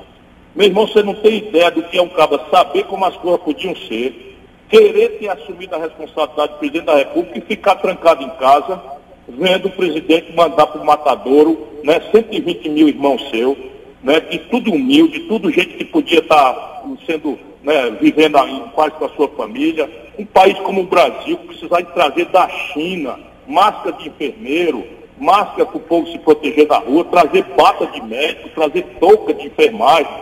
[0.55, 3.41] Meu irmão, você não tem ideia do que é um cara saber como as coisas
[3.41, 4.37] podiam ser,
[4.69, 8.81] querer ter assumido a responsabilidade do presidente da República e ficar trancado em casa,
[9.29, 13.57] vendo o presidente mandar para o matadouro né, 120 mil irmãos seus,
[14.03, 18.93] né, de tudo humilde, tudo gente que podia estar tá sendo, né, vivendo em paz
[18.95, 19.89] com a sua família.
[20.19, 23.19] Um país como o Brasil, precisar de trazer da China
[23.51, 24.85] máscara de enfermeiro,
[25.19, 29.49] máscara para o povo se proteger da rua, trazer bata de médico, trazer touca de
[29.49, 30.13] enfermagem,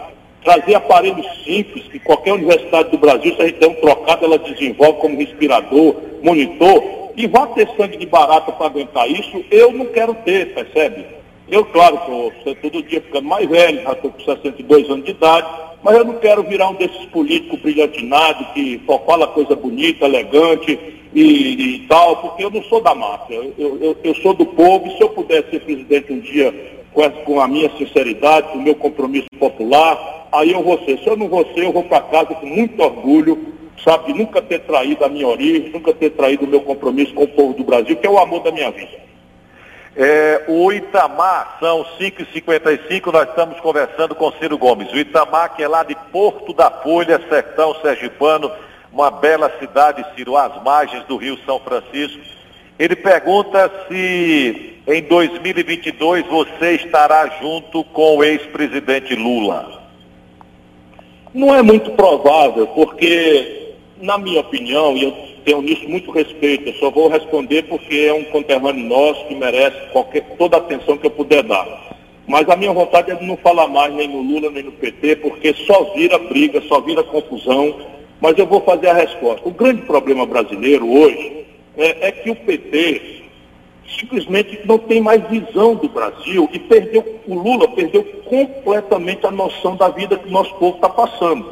[0.42, 4.38] trazer aparelhos simples, que qualquer universidade do Brasil, se a gente der um trocado, ela
[4.38, 6.83] desenvolve como respirador, monitor,
[7.16, 11.05] e vá ter sangue de barata para aguentar isso, eu não quero ter, percebe?
[11.48, 11.96] Eu, claro,
[12.38, 15.48] estou todo dia ficando mais velho, já estou com 62 anos de idade,
[15.88, 20.79] mas eu não quero virar um desses políticos brilhantinados que só fala coisa bonita, elegante
[21.14, 24.87] e, e tal, porque eu não sou da máfia, eu, eu, eu sou do povo,
[24.87, 26.55] e se eu puder ser presidente um dia
[26.92, 30.98] com, com a minha sinceridade, com o meu compromisso popular, aí eu vou ser.
[30.98, 33.38] Se eu não vou ser, eu vou para casa com muito orgulho,
[33.83, 37.22] sabe, de nunca ter traído a minha origem, nunca ter traído o meu compromisso com
[37.22, 39.08] o povo do Brasil, que é o amor da minha vida.
[39.96, 44.92] É, o Itamar, são 5h55, nós estamos conversando com Ciro Gomes.
[44.92, 48.51] O Itamar, que é lá de Porto da Folha, sertão sergipano,
[48.92, 52.20] uma bela cidade, Ciro, às margens do Rio São Francisco.
[52.79, 59.83] Ele pergunta se em 2022 você estará junto com o ex-presidente Lula.
[61.35, 66.74] Não é muito provável, porque, na minha opinião, e eu tenho nisso muito respeito, eu
[66.74, 71.07] só vou responder porque é um conterrâneo nosso que merece qualquer, toda a atenção que
[71.07, 71.88] eu puder dar.
[72.27, 75.16] Mas a minha vontade é de não falar mais nem no Lula nem no PT,
[75.16, 77.74] porque só vira briga, só vira confusão.
[78.20, 79.48] Mas eu vou fazer a resposta.
[79.48, 81.46] O grande problema brasileiro hoje
[81.77, 83.22] é, é que o PT
[83.98, 89.77] simplesmente não tem mais visão do Brasil e perdeu, o Lula perdeu completamente a noção
[89.77, 91.51] da vida que o nosso povo está passando.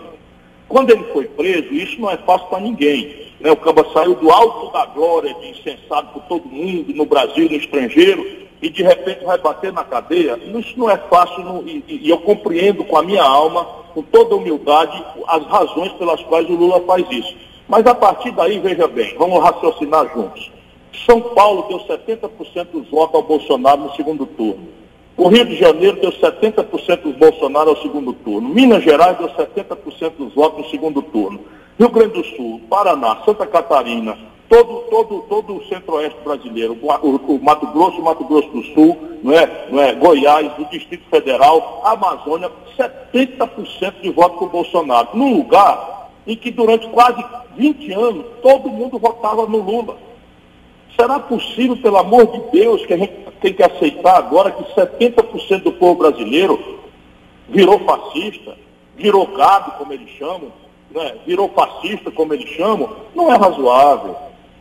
[0.68, 3.25] Quando ele foi preso, isso não é fácil para ninguém.
[3.46, 3.52] Né?
[3.52, 7.54] O Camba saiu do alto da glória de insensado por todo mundo, no Brasil, no
[7.54, 8.26] estrangeiro,
[8.60, 10.36] e de repente vai bater na cadeia.
[10.36, 14.34] Isso não é fácil não, e, e eu compreendo com a minha alma, com toda
[14.34, 17.36] humildade, as razões pelas quais o Lula faz isso.
[17.68, 20.50] Mas a partir daí, veja bem, vamos raciocinar juntos.
[21.04, 24.66] São Paulo deu 70% dos votos ao Bolsonaro no segundo turno.
[25.16, 28.48] O Rio de Janeiro deu 70% dos Bolsonaro ao segundo turno.
[28.48, 31.40] Minas Gerais deu 70% dos votos no segundo turno.
[31.78, 34.16] Rio Grande do Sul, Paraná, Santa Catarina,
[34.48, 38.96] todo, todo, todo o centro-oeste brasileiro, o, o, Mato Grosso, o Mato Grosso do Sul,
[39.22, 45.08] não é, não é, Goiás, o Distrito Federal, Amazônia, 70% de voto para o Bolsonaro.
[45.14, 47.24] Num lugar em que durante quase
[47.56, 49.98] 20 anos todo mundo votava no Lula.
[50.98, 55.62] Será possível, pelo amor de Deus, que a gente tem que aceitar agora que 70%
[55.62, 56.58] do povo brasileiro
[57.48, 58.56] virou fascista,
[58.96, 60.50] virou gado, como eles chamam,
[60.96, 61.14] né?
[61.26, 62.88] virou fascista, como eles chamam?
[63.14, 64.16] Não é razoável.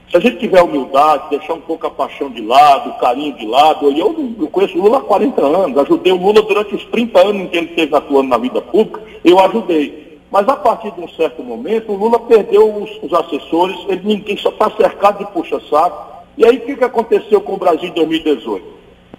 [0.09, 3.45] Se a gente tiver humildade, deixar um pouco a paixão de lado, o carinho de
[3.45, 7.19] lado, eu, eu conheço o Lula há 40 anos, ajudei o Lula durante os 30
[7.19, 10.19] anos em que ele esteve atuando na vida pública, eu ajudei.
[10.29, 14.37] Mas a partir de um certo momento, o Lula perdeu os, os assessores, ele ninguém
[14.37, 17.93] só está cercado de puxa-saco, e aí o que, que aconteceu com o Brasil em
[17.93, 18.75] 2018?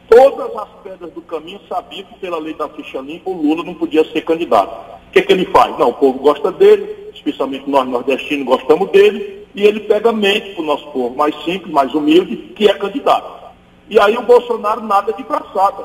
[0.08, 3.74] Todas as pedras do caminho sabiam que pela lei da ficha limpa o Lula não
[3.74, 4.96] podia ser candidato.
[5.08, 5.76] O que, que ele faz?
[5.78, 10.62] Não, o povo gosta dele, especialmente nós nordestinos gostamos dele, e ele pega mente para
[10.62, 13.36] o nosso povo mais simples, mais humilde, que é candidato.
[13.88, 15.84] E aí o Bolsonaro nada de braçada.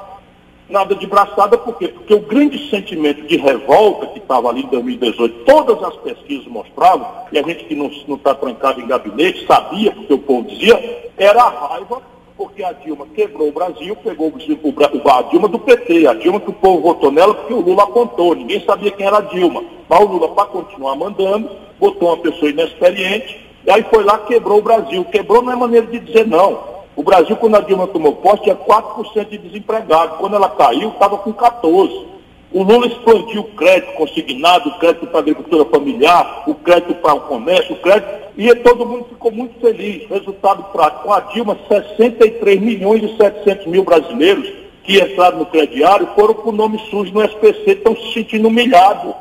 [0.70, 1.90] Nada de braçada por quê?
[1.90, 7.06] Porque o grande sentimento de revolta que estava ali em 2018, todas as pesquisas mostravam,
[7.32, 11.44] e a gente que não está trancado em gabinete sabia, porque o povo dizia, era
[11.44, 12.02] a raiva,
[12.42, 16.50] porque a Dilma quebrou o Brasil, pegou o, a Dilma do PT, a Dilma que
[16.50, 19.64] o povo votou nela porque o Lula apontou, ninguém sabia quem era a Dilma.
[19.88, 24.58] Mas o Lula, para continuar mandando, botou uma pessoa inexperiente, e aí foi lá quebrou
[24.58, 25.06] o Brasil.
[25.06, 26.64] Quebrou não é maneira de dizer não.
[26.96, 30.18] O Brasil, quando a Dilma tomou posse, tinha 4% de desempregados.
[30.18, 32.06] Quando ela caiu, estava com 14%.
[32.52, 37.14] O Lula expandiu o crédito consignado, o crédito para a agricultura familiar, o crédito para
[37.14, 40.08] o comércio, o crédito, e todo mundo ficou muito feliz.
[40.10, 44.52] Resultado prático, com a Dilma, 63 milhões e 700 mil brasileiros
[44.84, 49.14] que entraram no crediário foram com o nome sujo no SPC, estão se sentindo humilhados.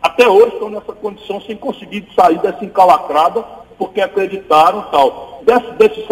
[0.00, 3.44] Até hoje estão nessa condição sem conseguir sair dessa encalacrada
[3.78, 5.42] porque acreditaram tal.
[5.44, 6.04] desses,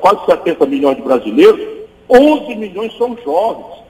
[0.00, 1.60] quase 70 milhões de brasileiros,
[2.10, 3.82] 11 milhões são jovens,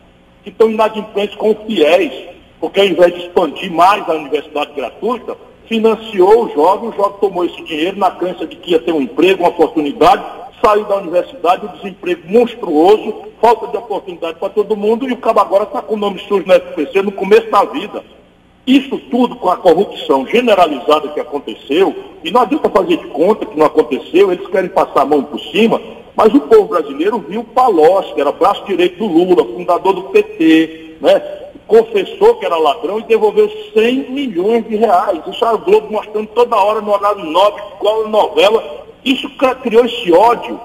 [0.42, 2.12] que estão inadimplentes com fiéis,
[2.60, 5.36] porque ao invés de expandir mais a universidade gratuita,
[5.68, 9.02] financiou o jovem, o jovem tomou esse dinheiro na crença de que ia ter um
[9.02, 10.24] emprego, uma oportunidade,
[10.64, 15.40] saiu da universidade, o desemprego monstruoso, falta de oportunidade para todo mundo, e o cabo
[15.40, 18.02] agora está com o nome sujo no SPC no começo da vida.
[18.66, 23.58] Isso tudo com a corrupção generalizada que aconteceu, e não adianta fazer de conta que
[23.58, 25.80] não aconteceu, eles querem passar a mão por cima,
[26.16, 30.96] mas o povo brasileiro viu Palocci, que era braço direito do Lula, fundador do PT,
[31.00, 31.22] né?
[31.68, 35.20] Confessou que era ladrão e devolveu 100 milhões de reais.
[35.28, 38.86] Isso é o Globo mostrando toda hora no horário nobre, igual novela.
[39.04, 39.30] Isso
[39.62, 40.58] criou esse ódio,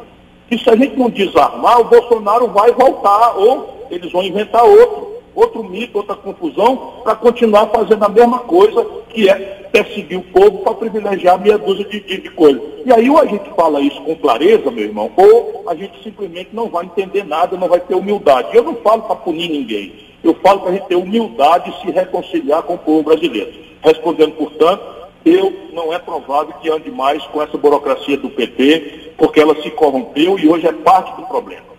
[0.49, 5.13] que se a gente não desarmar, o Bolsonaro vai voltar, ou eles vão inventar outro,
[5.35, 9.35] outro mito, outra confusão, para continuar fazendo a mesma coisa, que é
[9.71, 12.61] perseguir o povo para privilegiar meia dúzia de, de, de coisas.
[12.85, 16.49] E aí ou a gente fala isso com clareza, meu irmão, ou a gente simplesmente
[16.53, 18.55] não vai entender nada, não vai ter humildade.
[18.55, 20.12] Eu não falo para punir ninguém.
[20.23, 23.51] Eu falo para a gente ter humildade e se reconciliar com o povo brasileiro.
[23.83, 24.81] Respondendo, portanto,
[25.25, 29.69] eu não é provável que ande mais com essa burocracia do PT, porque ela se
[29.71, 31.73] corrompeu e hoje é parte do problema.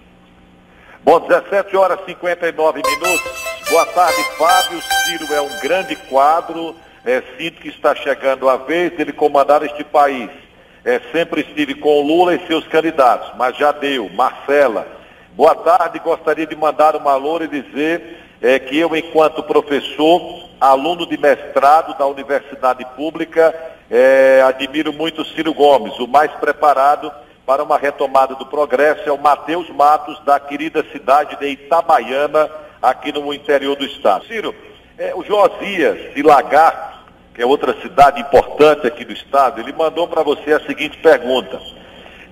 [1.03, 3.45] Bom, 17 horas e 59 minutos.
[3.71, 4.81] Boa tarde, Fábio.
[4.81, 6.75] Ciro é um grande quadro.
[7.05, 10.31] É, sinto que está chegando a vez dele comandar este país.
[10.83, 14.09] É, sempre estive com Lula e seus candidatos, mas já deu.
[14.11, 14.87] Marcela,
[15.35, 15.99] boa tarde.
[15.99, 21.97] Gostaria de mandar uma loura e dizer é que eu, enquanto professor, aluno de mestrado
[21.97, 23.55] da Universidade Pública,
[23.91, 27.11] é, admiro muito Ciro Gomes, o mais preparado
[27.47, 32.51] para uma retomada do progresso é o Matheus Matos, da querida cidade de Itabaiana,
[32.83, 34.27] aqui no interior do estado.
[34.27, 34.55] Ciro,
[34.99, 36.99] é, o Josias de Lagarto,
[37.35, 41.59] que é outra cidade importante aqui do estado, ele mandou para você a seguinte pergunta.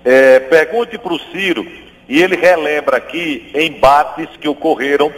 [0.05, 1.65] É, pergunte para o Ciro,
[2.07, 5.11] e ele relembra aqui embates que ocorreram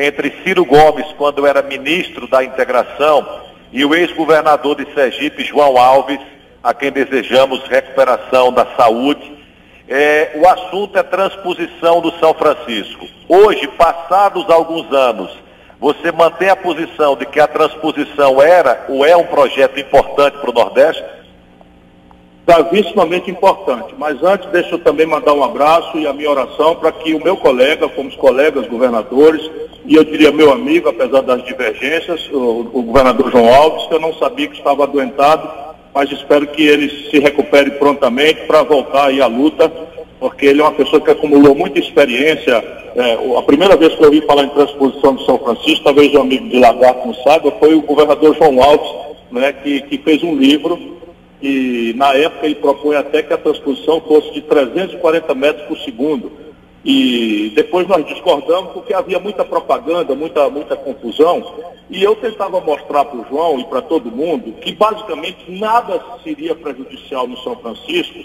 [0.00, 3.26] entre Ciro Gomes, quando era ministro da Integração,
[3.72, 6.20] e o ex-governador de Sergipe, João Alves,
[6.62, 9.36] a quem desejamos recuperação da saúde.
[9.88, 13.08] É, o assunto é transposição do São Francisco.
[13.28, 15.36] Hoje, passados alguns anos,
[15.80, 20.50] você mantém a posição de que a transposição era ou é um projeto importante para
[20.50, 21.04] o Nordeste?
[22.48, 23.94] Gravíssimamente importante.
[23.98, 27.22] Mas antes, deixa eu também mandar um abraço e a minha oração para que o
[27.22, 29.50] meu colega, como os colegas governadores,
[29.84, 34.00] e eu diria meu amigo, apesar das divergências, o, o governador João Alves, que eu
[34.00, 35.46] não sabia que estava adoentado,
[35.94, 39.70] mas espero que ele se recupere prontamente para voltar aí à luta,
[40.18, 42.64] porque ele é uma pessoa que acumulou muita experiência.
[42.96, 46.20] É, a primeira vez que eu ouvi falar em transposição de São Francisco, talvez o
[46.20, 48.90] amigo de Lagarto não saiba, foi o governador João Alves,
[49.30, 50.97] né, que, que fez um livro
[51.40, 56.32] e na época ele propõe até que a transposição fosse de 340 metros por segundo.
[56.84, 61.44] E depois nós discordamos porque havia muita propaganda, muita, muita confusão.
[61.90, 66.54] E eu tentava mostrar para o João e para todo mundo que basicamente nada seria
[66.54, 68.18] prejudicial no São Francisco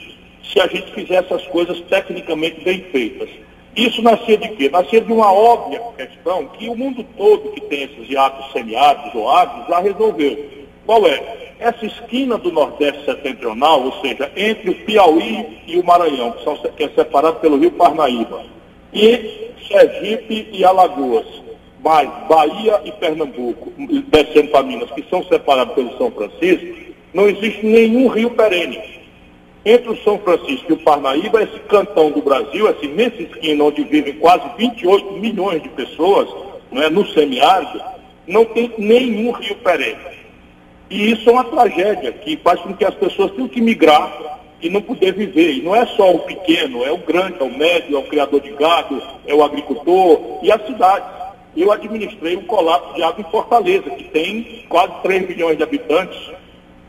[0.44, 3.30] se a gente fizesse as coisas tecnicamente bem feitas.
[3.76, 4.70] Isso nascia de quê?
[4.70, 9.30] Nascia de uma óbvia questão que o mundo todo que tem esses hiatos semiáridos ou
[9.30, 10.52] áridos já resolveu.
[10.86, 11.43] Qual é?
[11.64, 16.58] Essa esquina do Nordeste Setentrional, ou seja, entre o Piauí e o Maranhão, que, são,
[16.58, 18.44] que é separado pelo Rio Parnaíba,
[18.94, 21.26] e Sergipe e Alagoas,
[21.82, 23.72] mais Bahia e Pernambuco,
[24.10, 26.68] descendo para Minas, que são separados pelo São Francisco,
[27.14, 28.82] não existe nenhum rio perene.
[29.64, 33.86] Entre o São Francisco e o Parnaíba, esse cantão do Brasil, essa imensa esquina onde
[33.86, 36.28] vivem quase 28 milhões de pessoas,
[36.70, 37.82] não é, no semiárido,
[38.28, 40.23] não tem nenhum rio perene.
[40.94, 44.70] E isso é uma tragédia que faz com que as pessoas tenham que migrar e
[44.70, 45.54] não poder viver.
[45.54, 48.40] E não é só o pequeno, é o grande, é o médio, é o criador
[48.40, 51.10] de gado, é o agricultor e as cidades.
[51.58, 56.32] Eu administrei um colapso de água em Fortaleza, que tem quase 3 milhões de habitantes,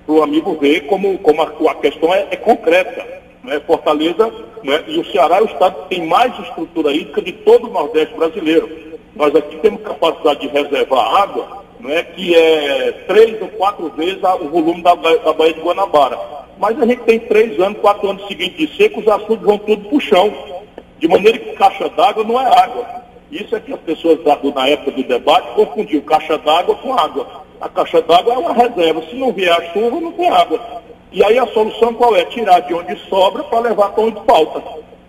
[0.05, 3.23] para o amigo ver como, como a, a questão é, é concreta.
[3.43, 3.59] Né?
[3.61, 4.31] Fortaleza
[4.63, 4.85] né?
[4.87, 8.15] e o Ceará é o estado que tem mais estrutura hídrica de todo o Nordeste
[8.15, 8.69] brasileiro.
[9.17, 14.49] Nós aqui temos capacidade de reservar água né, que é três ou quatro vezes o
[14.49, 16.19] volume da, da Baía de Guanabara.
[16.59, 19.89] Mas a gente tem três anos, quatro anos seguintes de seco, os açudes vão tudo
[19.89, 20.33] para o chão.
[20.99, 22.87] De maneira que caixa d'água não é água.
[23.31, 24.19] Isso é que as pessoas,
[24.55, 27.45] na época do debate, confundiam caixa d'água com água.
[27.61, 29.03] A caixa d'água é uma reserva.
[29.03, 30.61] Se não vier a chuva, não tem água.
[31.13, 32.25] E aí a solução qual é?
[32.25, 34.63] Tirar de onde sobra para levar para onde falta.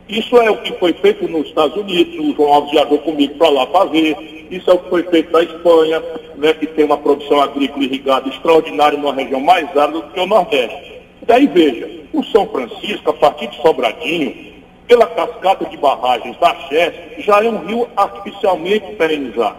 [0.08, 3.50] Isso é o que foi feito nos Estados Unidos, o João Alves viajou comigo para
[3.50, 4.16] lá ver.
[4.52, 6.04] Isso é o que foi feito na Espanha,
[6.36, 10.28] né, que tem uma produção agrícola irrigada extraordinária numa região mais árida do que o
[10.28, 11.02] Nordeste.
[11.26, 14.54] Daí veja, O São Francisco, a partir de Sobradinho,
[14.88, 19.58] pela cascata de barragens da Chesf, já é um rio artificialmente perenizado.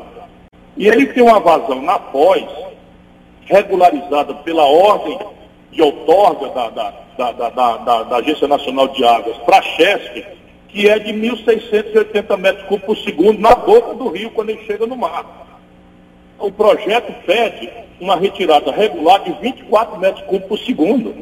[0.76, 2.44] E ele tem uma vazão na pós,
[3.47, 5.18] regularizada pela ordem
[5.72, 10.36] de outorga da, da, da, da, Agência Nacional de Águas para a Chesf,
[10.77, 14.87] que é de 1.680 metros cúbicos por segundo na boca do rio, quando ele chega
[14.87, 15.64] no mar.
[16.39, 21.14] O projeto pede uma retirada regular de 24 metros cúbicos por segundo.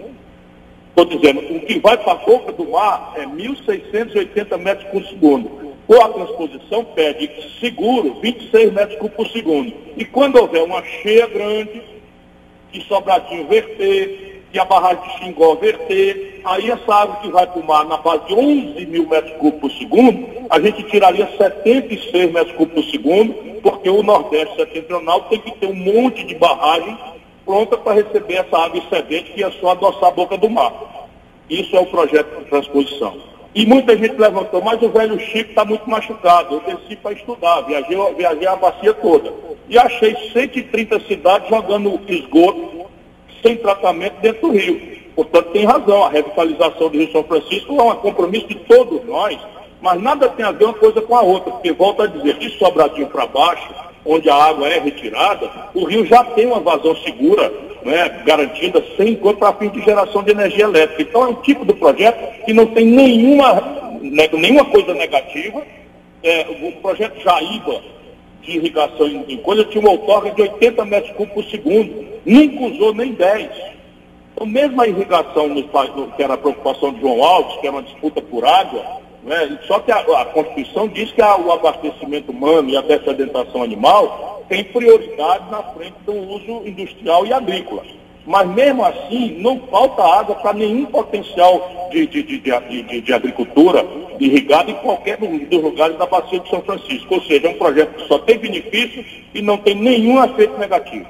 [0.88, 5.72] Estou dizendo, o que vai para a boca do mar é 1.680 metros por segundo.
[5.86, 7.30] Ou a transposição pede
[7.60, 9.72] seguro 26 metros cúbicos por segundo.
[9.96, 11.80] E quando houver uma cheia grande,
[12.72, 17.60] que Sobradinho verter, que a barragem de Xingó verter, aí essa água que vai para
[17.60, 22.32] o mar na base de 11 mil metros cúbicos por segundo, a gente tiraria 76
[22.32, 26.96] metros cúbicos por segundo, porque o Nordeste Setentrional tem que ter um monte de barragem
[27.44, 30.72] pronta para receber essa água excedente que é só adoçar a boca do mar.
[31.50, 33.12] Isso é o projeto de transposição.
[33.56, 36.54] E muita gente levantou, mas o velho Chico está muito machucado.
[36.54, 39.32] Eu desci para estudar, viajei, viajei a bacia toda.
[39.68, 42.73] E achei 130 cidades jogando esgoto
[43.44, 44.80] sem tratamento dentro do rio.
[45.14, 49.38] Portanto, tem razão, a revitalização do Rio São Francisco é um compromisso de todos nós,
[49.80, 52.50] mas nada tem a ver uma coisa com a outra, porque volta a dizer, de
[52.58, 53.68] Sobradinho para baixo,
[54.04, 57.52] onde a água é retirada, o rio já tem uma vazão segura,
[57.84, 61.02] né, garantida, sem enquanto para fim de geração de energia elétrica.
[61.02, 64.00] Então é um tipo de projeto que não tem nenhuma,
[64.32, 65.62] nenhuma coisa negativa.
[66.22, 67.82] É, o projeto Jaíba,
[68.42, 72.74] de irrigação em, em coisa, tinha uma outorga de 80 metros cúbicos por segundo, nunca
[72.74, 73.50] usou nem 10.
[74.34, 77.82] Então, mesmo a irrigação, no, que era a preocupação de João Alves, que era uma
[77.82, 78.84] disputa por água,
[79.24, 79.58] né?
[79.66, 84.44] Só que a, a, Constituição diz que a, o abastecimento humano e a dessedentação animal
[84.48, 87.82] tem prioridade na frente do uso industrial e agrícola.
[88.26, 93.86] Mas mesmo assim, não falta água para nenhum potencial de, de, de, de, de agricultura
[94.18, 97.14] irrigada em qualquer dos lugares da bacia de São Francisco.
[97.14, 101.06] Ou seja, é um projeto que só tem benefícios e não tem nenhum efeito negativo.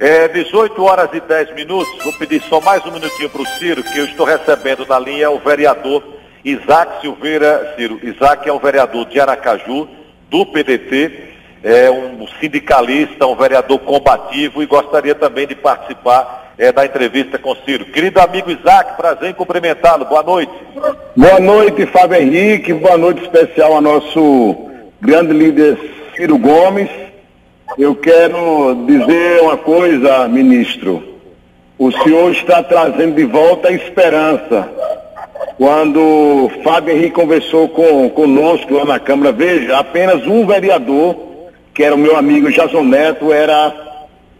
[0.00, 2.02] É 18 horas e 10 minutos.
[2.02, 5.30] Vou pedir só mais um minutinho para o Ciro, que eu estou recebendo na linha
[5.30, 6.02] o vereador
[6.42, 8.00] Isaac Silveira Ciro.
[8.02, 9.86] Isaac é um vereador de Aracaju,
[10.30, 16.86] do PDT, é um sindicalista, um vereador combativo e gostaria também de participar é, da
[16.86, 17.84] entrevista com Ciro.
[17.84, 20.06] Querido amigo Isaac, prazer em cumprimentá-lo.
[20.06, 20.52] Boa noite.
[21.14, 22.72] Boa noite, Fábio Henrique.
[22.72, 25.76] Boa noite especial ao nosso grande líder
[26.16, 27.09] Ciro Gomes.
[27.78, 31.02] Eu quero dizer uma coisa, ministro.
[31.78, 34.68] O senhor está trazendo de volta a esperança
[35.56, 41.16] quando Fábio Henrique conversou com, conosco lá na Câmara, veja, apenas um vereador,
[41.72, 43.72] que era o meu amigo Jason Neto, era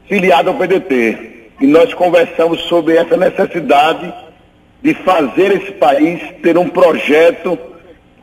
[0.08, 1.50] filiado ao PDT.
[1.60, 4.12] E nós conversamos sobre essa necessidade
[4.82, 7.58] de fazer esse país ter um projeto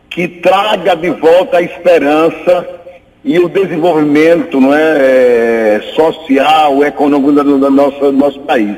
[0.10, 2.68] que traga de volta a esperança
[3.28, 8.78] e o desenvolvimento não é, é social, econômico do, do, nosso, do nosso país.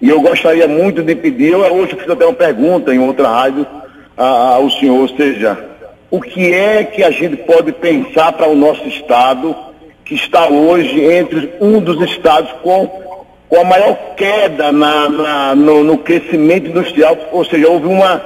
[0.00, 3.66] E eu gostaria muito de pedir, eu hoje fiz até uma pergunta em outra rádio
[4.16, 5.58] ao senhor, ou seja,
[6.10, 9.54] o que é que a gente pode pensar para o nosso estado,
[10.06, 12.86] que está hoje entre um dos estados com,
[13.46, 18.22] com a maior queda na, na no, no, crescimento industrial, ou seja, houve uma,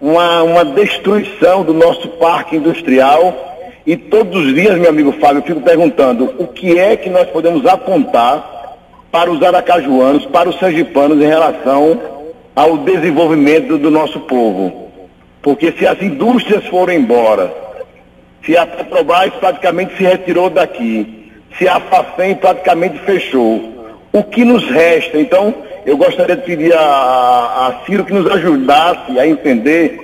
[0.00, 3.53] uma, uma destruição do nosso parque industrial.
[3.86, 7.28] E todos os dias, meu amigo Fábio, eu fico perguntando o que é que nós
[7.28, 8.78] podemos apontar
[9.12, 12.00] para os aracajuanos, para os sergipanos em relação
[12.56, 14.90] ao desenvolvimento do nosso povo.
[15.42, 17.52] Porque se as indústrias forem embora,
[18.44, 23.74] se a Petrobras praticamente se retirou daqui, se a FAFEM praticamente fechou,
[24.10, 25.18] o que nos resta?
[25.18, 25.54] Então,
[25.84, 30.03] eu gostaria de pedir a, a Ciro que nos ajudasse a entender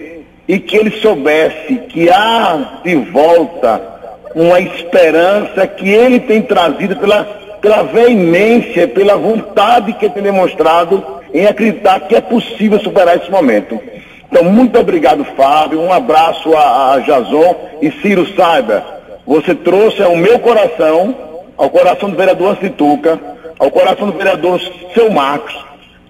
[0.51, 3.81] e que ele soubesse que há de volta
[4.35, 7.23] uma esperança que ele tem trazido pela
[7.61, 13.81] pela veemência, pela vontade que tem demonstrado em acreditar que é possível superar esse momento.
[14.29, 15.81] Então, muito obrigado, Fábio.
[15.81, 18.83] Um abraço a, a Jason e Ciro saiba,
[19.25, 21.15] você trouxe ao meu coração,
[21.57, 23.21] ao coração do vereador Cituca,
[23.57, 24.61] ao coração do vereador
[24.95, 25.55] Seu Marcos,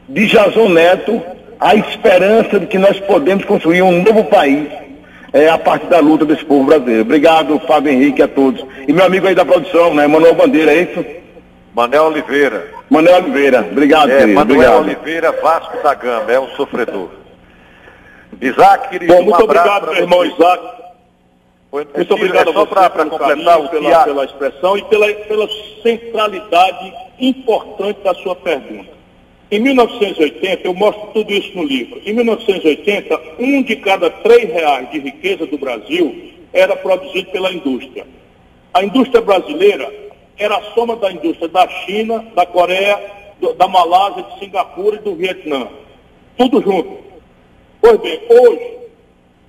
[0.08, 1.20] de Jason Neto,
[1.60, 4.68] a esperança de que nós podemos construir um novo país
[5.32, 7.02] é, a partir da luta desse povo brasileiro.
[7.02, 8.64] Obrigado, Fábio Henrique, a todos.
[8.88, 11.04] E meu amigo aí da produção, né, Manuel Bandeira, é isso?
[11.74, 12.68] Manel Oliveira.
[12.88, 14.26] Manel Oliveira, obrigado, é.
[14.26, 14.80] Manuel obrigado.
[14.80, 17.10] Oliveira, Vasco da Gama, é um sofredor.
[18.40, 20.80] Isaac, querido, Bom, muito um obrigado, meu irmão Isaac.
[21.70, 25.48] Foi, Muito obrigado é só para completar o pela, pela expressão e pela, pela
[25.84, 28.99] centralidade importante da sua pergunta.
[29.50, 32.00] Em 1980, eu mostro tudo isso no livro.
[32.06, 38.06] Em 1980, um de cada três reais de riqueza do Brasil era produzido pela indústria.
[38.72, 39.92] A indústria brasileira
[40.38, 42.96] era a soma da indústria da China, da Coreia,
[43.56, 45.66] da Malásia, de Singapura e do Vietnã.
[46.38, 46.98] Tudo junto.
[47.80, 48.78] Pois bem, hoje,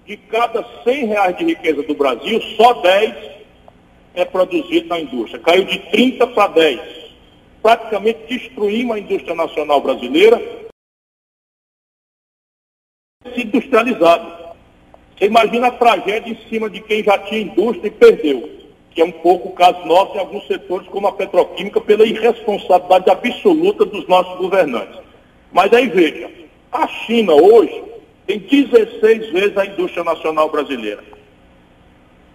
[0.07, 3.13] de cada 100 reais de riqueza do Brasil, só 10
[4.15, 5.39] é produzido na indústria.
[5.39, 7.01] Caiu de 30 para 10
[7.61, 10.41] praticamente destruímos a indústria nacional brasileira,
[13.33, 14.41] se industrializado.
[15.17, 18.49] Você imagina a tragédia em cima de quem já tinha indústria e perdeu,
[18.89, 23.09] que é um pouco o caso nosso em alguns setores, como a petroquímica, pela irresponsabilidade
[23.09, 24.99] absoluta dos nossos governantes.
[25.51, 26.31] Mas aí veja,
[26.71, 27.83] a China hoje
[28.25, 31.03] tem 16 vezes a indústria nacional brasileira.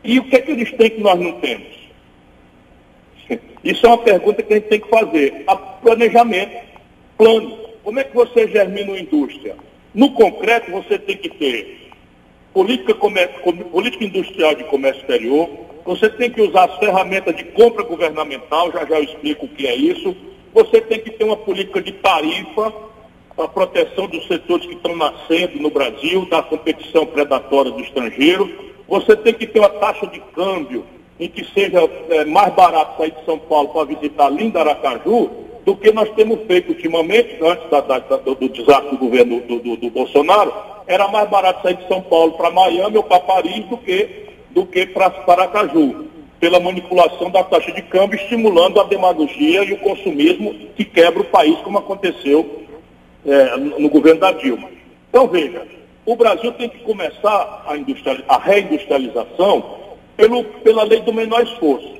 [0.05, 1.76] E o que é que eles têm que nós não temos?
[3.65, 5.45] Isso é uma pergunta que a gente tem que fazer.
[5.47, 6.57] A planejamento,
[7.17, 7.67] plano.
[7.83, 9.57] Como é que você germina uma indústria?
[9.95, 11.91] No concreto, você tem que ter
[12.53, 15.49] política, política industrial de comércio exterior,
[15.85, 19.67] você tem que usar as ferramentas de compra governamental, já já eu explico o que
[19.67, 20.17] é isso.
[20.53, 22.73] Você tem que ter uma política de tarifa
[23.37, 28.51] para proteção dos setores que estão nascendo no Brasil, da competição predatória do estrangeiro.
[28.89, 30.85] Você tem que ter uma taxa de câmbio
[31.19, 31.79] em que seja
[32.11, 35.31] é, mais barato sair de São Paulo para visitar Linda Aracaju
[35.65, 39.59] do que nós temos feito ultimamente, antes da, da, do, do, desastre do governo do,
[39.59, 40.55] do, do, Bolsonaro,
[40.87, 44.65] era mais barato sair de São Paulo para Miami ou para Paris do que, do
[44.65, 46.07] que para Aracaju,
[46.39, 51.25] pela manipulação da taxa de câmbio, estimulando a demagogia e o consumismo que quebra o
[51.25, 52.63] país, como aconteceu
[53.27, 54.69] é, no governo da Dilma.
[55.09, 55.67] Então, veja,
[56.05, 57.75] o Brasil tem que começar a,
[58.29, 59.86] a reindustrialização
[60.17, 61.97] pelo, pela lei do menor esforço.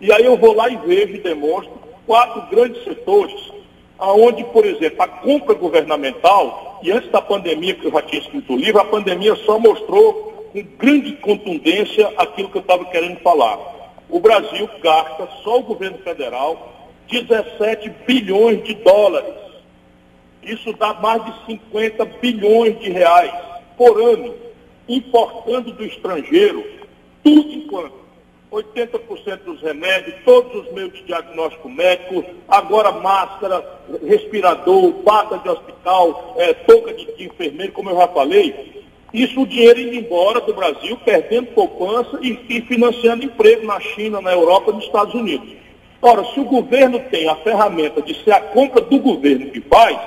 [0.00, 1.72] E aí eu vou lá e vejo e demonstro
[2.06, 3.52] quatro grandes setores,
[3.98, 8.54] aonde, por exemplo, a compra governamental, e antes da pandemia, que eu já tinha escrito
[8.54, 13.58] o livro, a pandemia só mostrou com grande contundência aquilo que eu estava querendo falar.
[14.08, 19.34] O Brasil gasta, só o governo federal, 17 bilhões de dólares.
[20.42, 23.32] Isso dá mais de 50 bilhões de reais
[23.76, 24.34] por ano,
[24.88, 26.79] importando do estrangeiro
[27.22, 28.00] tudo enquanto
[28.50, 33.64] 80% dos remédios, todos os meios de diagnóstico médico, agora máscara,
[34.04, 38.82] respirador, bata de hospital, é, touca de, de enfermeiro, como eu já falei.
[39.12, 44.20] Isso o dinheiro indo embora do Brasil, perdendo poupança e, e financiando emprego na China,
[44.20, 45.48] na Europa nos Estados Unidos.
[46.02, 49.98] Ora, se o governo tem a ferramenta de ser a compra do governo que faz,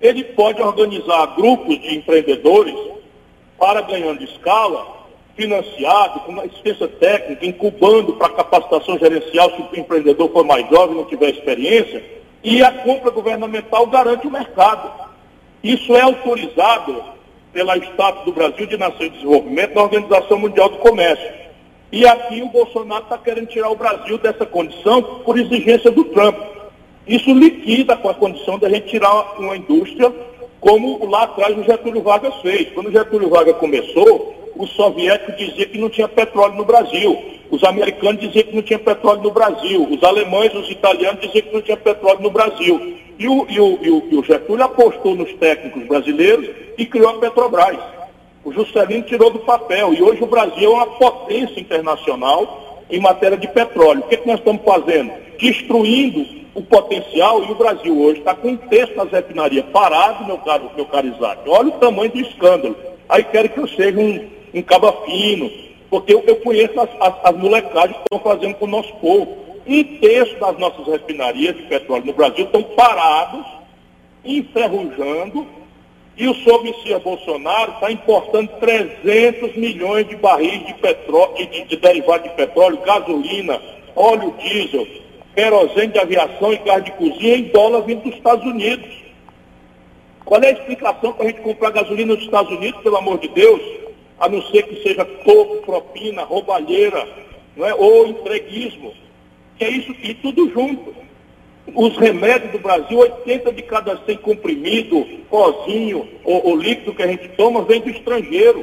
[0.00, 2.74] ele pode organizar grupos de empreendedores
[3.58, 4.99] para ganhando escala
[5.36, 10.96] financiado, com uma assistência técnica, incubando para capacitação gerencial se o empreendedor for mais jovem,
[10.96, 12.02] não tiver experiência,
[12.42, 14.90] e a compra governamental garante o mercado.
[15.62, 17.02] Isso é autorizado
[17.52, 21.40] pela Estado do Brasil de Nação e Desenvolvimento na Organização Mundial do Comércio.
[21.92, 26.36] E aqui o Bolsonaro está querendo tirar o Brasil dessa condição por exigência do Trump.
[27.06, 30.12] Isso liquida com a condição de a gente tirar uma indústria
[30.60, 32.68] como lá atrás o Getúlio Vargas fez.
[32.72, 37.18] Quando o Getúlio Vargas começou, o soviético dizia que não tinha petróleo no Brasil,
[37.50, 41.54] os americanos diziam que não tinha petróleo no Brasil, os alemães, os italianos diziam que
[41.54, 42.96] não tinha petróleo no Brasil.
[43.18, 46.48] E o, e o, e o, e o Getúlio apostou nos técnicos brasileiros
[46.78, 47.76] e criou a Petrobras.
[48.42, 53.36] O Juscelino tirou do papel e hoje o Brasil é uma potência internacional em matéria
[53.36, 54.00] de petróleo.
[54.00, 55.12] O que, é que nós estamos fazendo?
[55.38, 56.24] Destruindo
[56.54, 60.70] o potencial e o Brasil hoje está com um terço das refinarias parado, meu caro,
[60.74, 61.42] meu caro Isaac.
[61.46, 62.76] Olha o tamanho do escândalo.
[63.08, 65.50] Aí querem que eu seja um, em Caba Fino,
[65.88, 69.36] porque eu, eu conheço as, as, as molecagens que estão fazendo com o nosso povo.
[69.66, 73.44] Um terço das nossas refinarias de petróleo no Brasil estão parados,
[74.24, 75.46] enferrujando,
[76.16, 81.76] e o senhor Messias Bolsonaro está importando 300 milhões de barris de, petróleo, de, de
[81.76, 83.60] derivado de petróleo, gasolina,
[83.96, 84.86] óleo diesel,
[85.34, 88.86] querosene de aviação e gás de cozinha em dólar vindo dos Estados Unidos.
[90.24, 93.28] Qual é a explicação para a gente comprar gasolina nos Estados Unidos, pelo amor de
[93.28, 93.60] Deus?
[94.20, 97.08] A não ser que seja topo, propina, roubalheira,
[97.56, 97.74] não é?
[97.74, 98.92] ou entreguismo.
[99.58, 100.94] É isso, e tudo junto.
[101.74, 107.06] Os remédios do Brasil, 80 de cada 100 comprimido, pozinho ou, ou líquido que a
[107.06, 108.62] gente toma, vem do estrangeiro.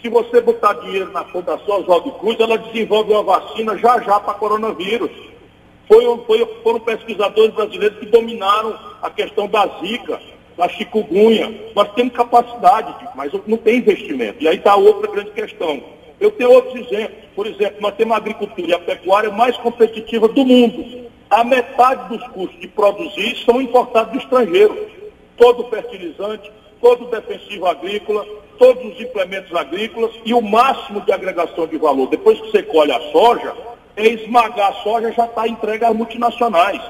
[0.00, 4.34] Se você botar dinheiro na Fundação Oswaldo Cruz, ela desenvolve uma vacina já já para
[4.34, 5.10] coronavírus.
[5.88, 10.20] Foi, foi, foram pesquisadores brasileiros que dominaram a questão da zika
[10.56, 11.70] da chikungunya.
[11.74, 14.42] Nós temos capacidade, mas não tem investimento.
[14.42, 15.82] E aí está outra grande questão.
[16.18, 17.24] Eu tenho outros exemplos.
[17.34, 21.06] Por exemplo, nós temos a agricultura e a pecuária mais competitiva do mundo.
[21.28, 24.96] A metade dos custos de produzir são importados do estrangeiro.
[25.36, 26.50] todo fertilizante,
[26.80, 28.24] todo defensivo agrícola,
[28.58, 32.08] todos os implementos agrícolas e o máximo de agregação de valor.
[32.08, 33.52] Depois que você colhe a soja,
[33.96, 36.80] é esmagar a soja já está entregue às multinacionais.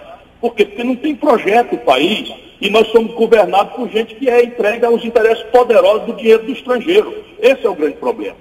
[0.40, 0.64] Por quê?
[0.64, 4.84] Porque não tem projeto o país e nós somos governados por gente que é entregue
[4.84, 7.24] aos interesses poderosos do dinheiro do estrangeiro.
[7.40, 8.36] Esse é o grande problema.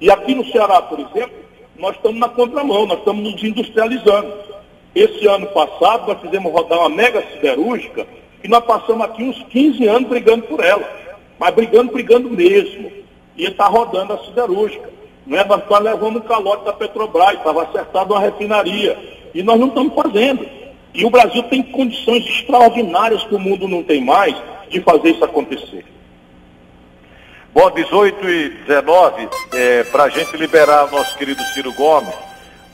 [0.00, 1.36] E aqui no Ceará, por exemplo,
[1.78, 4.32] nós estamos na contramão, nós estamos nos industrializando.
[4.94, 8.06] Esse ano passado, nós fizemos rodar uma mega siderúrgica
[8.42, 10.88] e nós passamos aqui uns 15 anos brigando por ela.
[11.38, 12.90] Mas brigando, brigando mesmo.
[13.36, 14.88] E está rodando a siderúrgica.
[15.26, 15.44] Não é?
[15.44, 18.98] Nós, nós levamos um calote da Petrobras, estava acertado uma refinaria.
[19.34, 20.46] E nós não estamos fazendo.
[20.96, 24.34] E o Brasil tem condições extraordinárias que o mundo não tem mais
[24.70, 25.84] de fazer isso acontecer.
[27.52, 32.14] Bom, 18 e 19, é, para a gente liberar o nosso querido Ciro Gomes,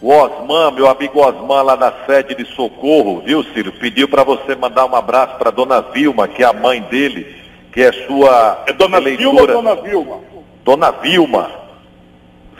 [0.01, 3.73] o Osman, meu amigo Osman, lá na sede de Socorro, viu, Ciro?
[3.73, 7.27] Pediu para você mandar um abraço para dona Vilma, que é a mãe dele,
[7.73, 8.63] que é sua.
[8.69, 9.19] É dona eleitora.
[9.19, 10.21] Vilma ou dona Vilma?
[10.65, 11.51] Dona Vilma.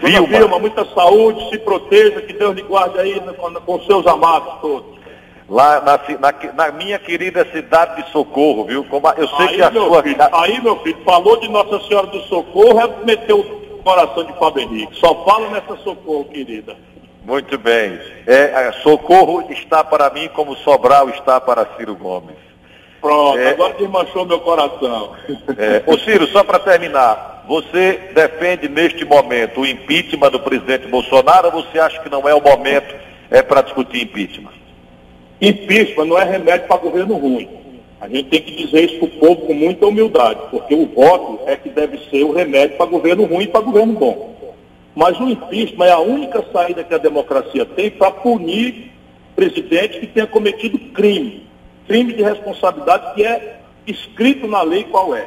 [0.01, 0.39] Dona Vilma.
[0.39, 5.02] Vilma, muita saúde, se proteja, que Deus lhe guarde aí com, com seus amados todos
[5.53, 8.85] lá na, na, na, minha querida cidade de Socorro, viu?
[8.85, 10.03] Como eu sei aí, que a sua.
[10.03, 14.63] Filho, aí, meu filho, falou de Nossa Senhora do Socorro, é meteu o coração de
[14.63, 14.97] Henrique.
[14.97, 16.75] Só falo nessa Socorro, querida.
[17.23, 18.01] Muito bem.
[18.27, 22.37] É, é, socorro está para mim como Sobral está para Ciro Gomes.
[23.01, 25.13] Pronto, é, agora desmanchou meu coração.
[25.59, 31.49] É, ô Ciro, só para terminar, você defende neste momento o impeachment do presidente Bolsonaro
[31.49, 32.95] ou você acha que não é o momento
[33.31, 34.62] é, para discutir impeachment?
[35.43, 37.49] Impeachment não é remédio para governo ruim.
[38.01, 41.41] A gente tem que dizer isso para o povo com muita humildade, porque o voto
[41.47, 44.37] é que deve ser o remédio para governo ruim e para governo bom.
[44.95, 48.93] Mas o impeachment é a única saída que a democracia tem para punir
[49.35, 51.47] presidente que tenha cometido crime.
[51.89, 55.27] Crime de responsabilidade que é escrito na lei qual é.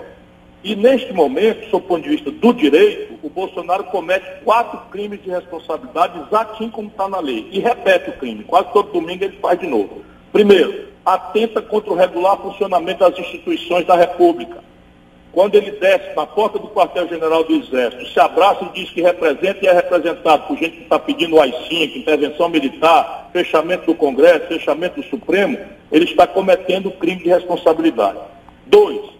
[0.65, 5.29] E neste momento, do ponto de vista do direito, o Bolsonaro comete quatro crimes de
[5.29, 7.47] responsabilidade, exatinho como está na lei.
[7.51, 8.43] E repete o crime.
[8.45, 10.01] Quase todo domingo ele faz de novo.
[10.33, 14.63] Primeiro, atenta contra o regular funcionamento das instituições da República.
[15.31, 19.63] Quando ele desce na porta do quartel-general do Exército, se abraça e diz que representa
[19.63, 24.99] e é representado por gente que está pedindo AI-5, intervenção militar, fechamento do Congresso, fechamento
[24.99, 25.59] do Supremo,
[25.91, 28.17] ele está cometendo crime de responsabilidade.
[28.65, 29.14] Dois,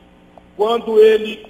[0.55, 1.45] quando ele,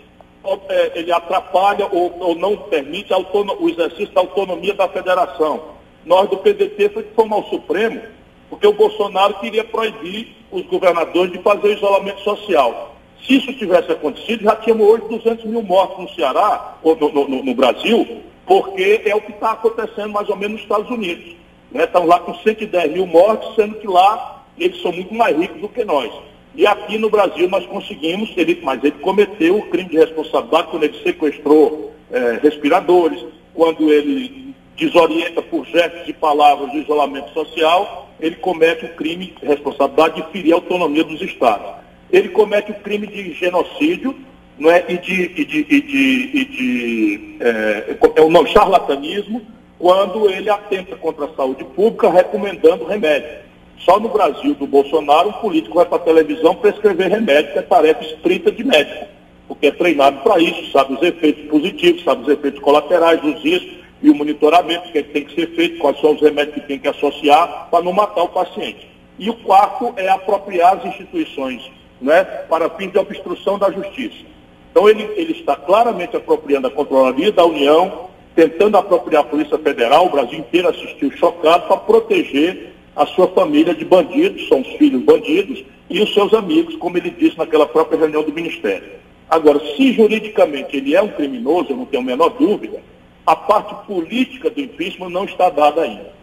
[0.70, 5.76] é, ele atrapalha ou, ou não permite o exercício da autonomia da federação.
[6.06, 8.02] Nós do PDT fomos ao Supremo
[8.50, 12.96] porque o Bolsonaro queria proibir os governadores de fazer isolamento social.
[13.26, 17.44] Se isso tivesse acontecido, já tínhamos hoje 200 mil mortos no Ceará, ou no, no,
[17.44, 21.36] no Brasil, porque é o que está acontecendo mais ou menos nos Estados Unidos.
[21.72, 21.84] Né?
[21.84, 25.70] Estão lá com 110 mil mortos, sendo que lá eles são muito mais ricos do
[25.70, 26.12] que nós.
[26.56, 30.84] E aqui no Brasil nós conseguimos, ele, mas ele cometeu o crime de responsabilidade quando
[30.84, 38.36] ele sequestrou é, respiradores, quando ele desorienta por gestos e palavras de isolamento social, ele
[38.36, 41.84] comete o crime de responsabilidade de ferir a autonomia dos Estados.
[42.12, 44.16] Ele comete o crime de genocídio
[44.58, 44.86] não é?
[44.88, 49.42] e de, e de, e de, e de é, é o nome charlatanismo,
[49.78, 53.45] quando ele atenta contra a saúde pública recomendando remédio.
[53.80, 57.62] Só no Brasil, do Bolsonaro, um político vai para a televisão prescrever remédio, que é
[57.62, 59.06] tarefa estrita de médico,
[59.48, 63.76] porque é treinado para isso, sabe os efeitos positivos, sabe os efeitos colaterais, os riscos
[64.02, 66.88] e o monitoramento que tem que ser feito, quais são os remédios que tem que
[66.88, 68.90] associar para não matar o paciente.
[69.18, 71.72] E o quarto é apropriar as instituições
[72.02, 74.26] né, para fins de obstrução da justiça.
[74.72, 80.06] Então ele, ele está claramente apropriando a Controladoria da União, tentando apropriar a Polícia Federal,
[80.06, 85.04] o Brasil inteiro assistiu chocado para proteger a sua família de bandidos, são os filhos
[85.04, 88.88] bandidos, e os seus amigos, como ele disse naquela própria reunião do Ministério.
[89.30, 92.82] Agora, se juridicamente ele é um criminoso, eu não tenho a menor dúvida,
[93.26, 96.14] a parte política do impeachment não está dada ainda.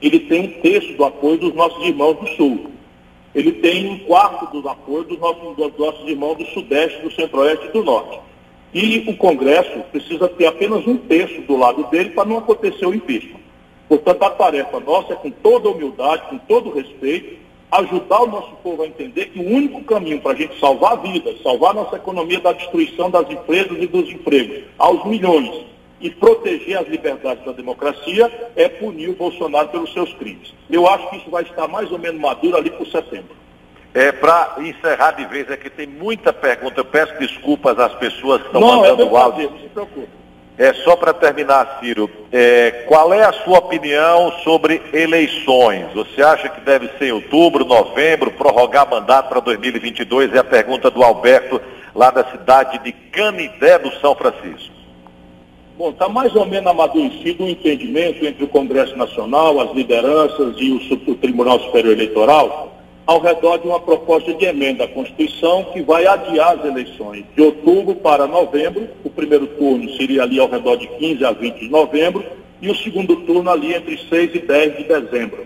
[0.00, 2.70] Ele tem um terço do apoio dos nossos irmãos do Sul.
[3.34, 7.66] Ele tem um quarto do apoio dos nossos, dos nossos irmãos do Sudeste, do Centro-Oeste
[7.66, 8.18] e do Norte.
[8.72, 12.94] E o Congresso precisa ter apenas um terço do lado dele para não acontecer o
[12.94, 13.39] impeachment.
[13.90, 17.40] Portanto, a tarefa nossa é, com toda humildade, com todo respeito,
[17.72, 21.42] ajudar o nosso povo a entender que o único caminho para a gente salvar vidas,
[21.42, 25.66] salvar nossa economia da destruição das empresas e dos empregos aos milhões
[26.00, 30.54] e proteger as liberdades da democracia é punir o Bolsonaro pelos seus crimes.
[30.70, 33.34] Eu acho que isso vai estar mais ou menos maduro ali por setembro.
[33.92, 36.78] É, para encerrar de vez, é que tem muita pergunta.
[36.78, 39.50] Eu peço desculpas às pessoas que estão não, mandando é o áudio.
[39.50, 40.19] Não, se preocupe.
[40.60, 45.86] É, só para terminar, Ciro, é, qual é a sua opinião sobre eleições?
[45.94, 50.34] Você acha que deve ser em outubro, novembro, prorrogar mandato para 2022?
[50.34, 51.58] É a pergunta do Alberto,
[51.94, 54.74] lá da cidade de Canidé do São Francisco.
[55.78, 60.56] Bom, está mais ou menos amadurecido o um entendimento entre o Congresso Nacional, as lideranças
[60.58, 62.79] e o, o Tribunal Superior Eleitoral
[63.10, 67.42] ao redor de uma proposta de emenda à Constituição que vai adiar as eleições de
[67.42, 68.88] outubro para novembro.
[69.02, 72.24] O primeiro turno seria ali ao redor de 15 a 20 de novembro
[72.62, 75.44] e o segundo turno ali entre 6 e 10 de dezembro.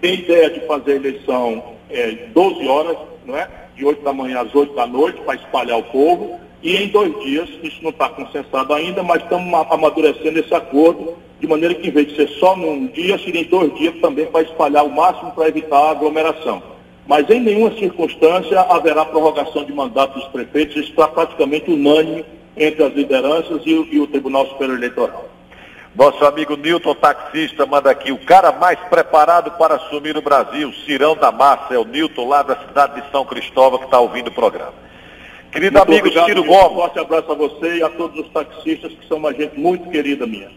[0.00, 3.48] Tem ideia de fazer a eleição é, 12 horas, não é?
[3.76, 7.16] de 8 da manhã às 8 da noite, para espalhar o povo, e em dois
[7.22, 11.92] dias, isso não está consensado ainda, mas estamos amadurecendo esse acordo, de maneira que em
[11.92, 15.30] vez de ser só num dia, seria em dois dias também para espalhar o máximo
[15.30, 16.76] para evitar a aglomeração
[17.08, 22.22] mas em nenhuma circunstância haverá prorrogação de mandato dos prefeitos, isso está praticamente unânime
[22.54, 25.24] entre as lideranças e o, e o Tribunal Superior Eleitoral.
[25.96, 31.16] Nosso amigo Newton, taxista, manda aqui, o cara mais preparado para assumir o Brasil, Cirão
[31.16, 34.32] da Massa, é o Newton, lá da cidade de São Cristóvão, que está ouvindo o
[34.32, 34.74] programa.
[35.50, 36.72] Querido muito amigo obrigado, Ciro Gomes.
[36.72, 39.88] Um forte abraço a você e a todos os taxistas, que são uma gente muito
[39.88, 40.50] querida minha.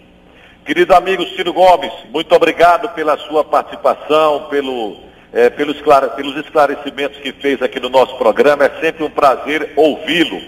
[0.65, 5.81] Querido amigo Ciro Gomes, muito obrigado pela sua participação, pelo é, pelos,
[6.15, 8.65] pelos esclarecimentos que fez aqui no nosso programa.
[8.65, 10.41] É sempre um prazer ouvi-lo.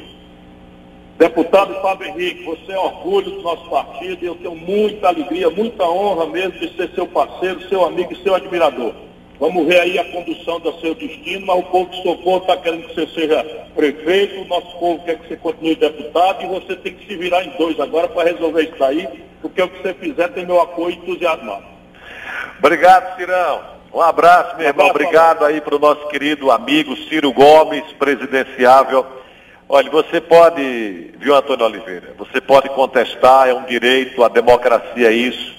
[1.18, 5.84] Deputado Fábio Henrique, você é orgulho do nosso partido e eu tenho muita alegria, muita
[5.86, 8.94] honra mesmo de ser seu parceiro, seu amigo e seu admirador.
[9.40, 12.88] Vamos ver aí a condução do seu destino, mas o povo de Socorro está querendo
[12.88, 13.44] que você seja
[13.76, 17.44] prefeito, o nosso povo quer que você continue deputado e você tem que se virar
[17.44, 19.08] em dois agora para resolver isso daí,
[19.42, 21.66] porque o que você fizer tem meu apoio entusiasmado.
[22.60, 23.73] Obrigado, Cirão.
[23.94, 24.88] Um abraço, meu irmão.
[24.88, 29.06] Obrigado aí para o nosso querido amigo Ciro Gomes, presidenciável.
[29.70, 32.16] Olha, você pode, viu, Antônio Oliveira?
[32.18, 35.54] Você pode contestar, é um direito, a democracia é isso.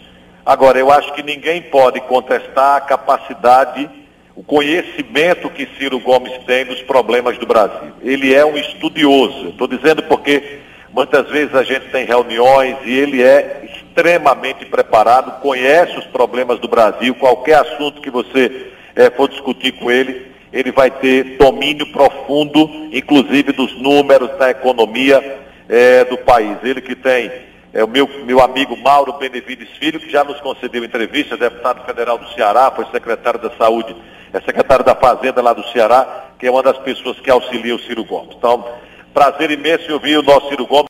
[0.45, 3.89] Agora, eu acho que ninguém pode contestar a capacidade,
[4.35, 7.93] o conhecimento que Ciro Gomes tem dos problemas do Brasil.
[8.03, 9.51] Ele é um estudioso.
[9.51, 10.59] Estou dizendo porque
[10.93, 13.63] muitas vezes a gente tem reuniões e ele é
[13.95, 19.89] extremamente preparado, conhece os problemas do Brasil, qualquer assunto que você é, for discutir com
[19.89, 25.39] ele, ele vai ter domínio profundo, inclusive dos números da economia
[25.69, 26.59] é, do país.
[26.63, 27.31] Ele que tem
[27.73, 32.19] é, o meu, meu amigo Mauro Benevides Filho, que já nos concedeu entrevista, deputado federal
[32.19, 33.95] do Ceará, foi secretário da Saúde,
[34.33, 37.81] é secretário da Fazenda lá do Ceará, que é uma das pessoas que auxilia o
[37.81, 38.35] Ciro Gomes.
[38.37, 38.65] Então,
[39.13, 40.83] prazer imenso em ouvir o nosso Ciro Gomes.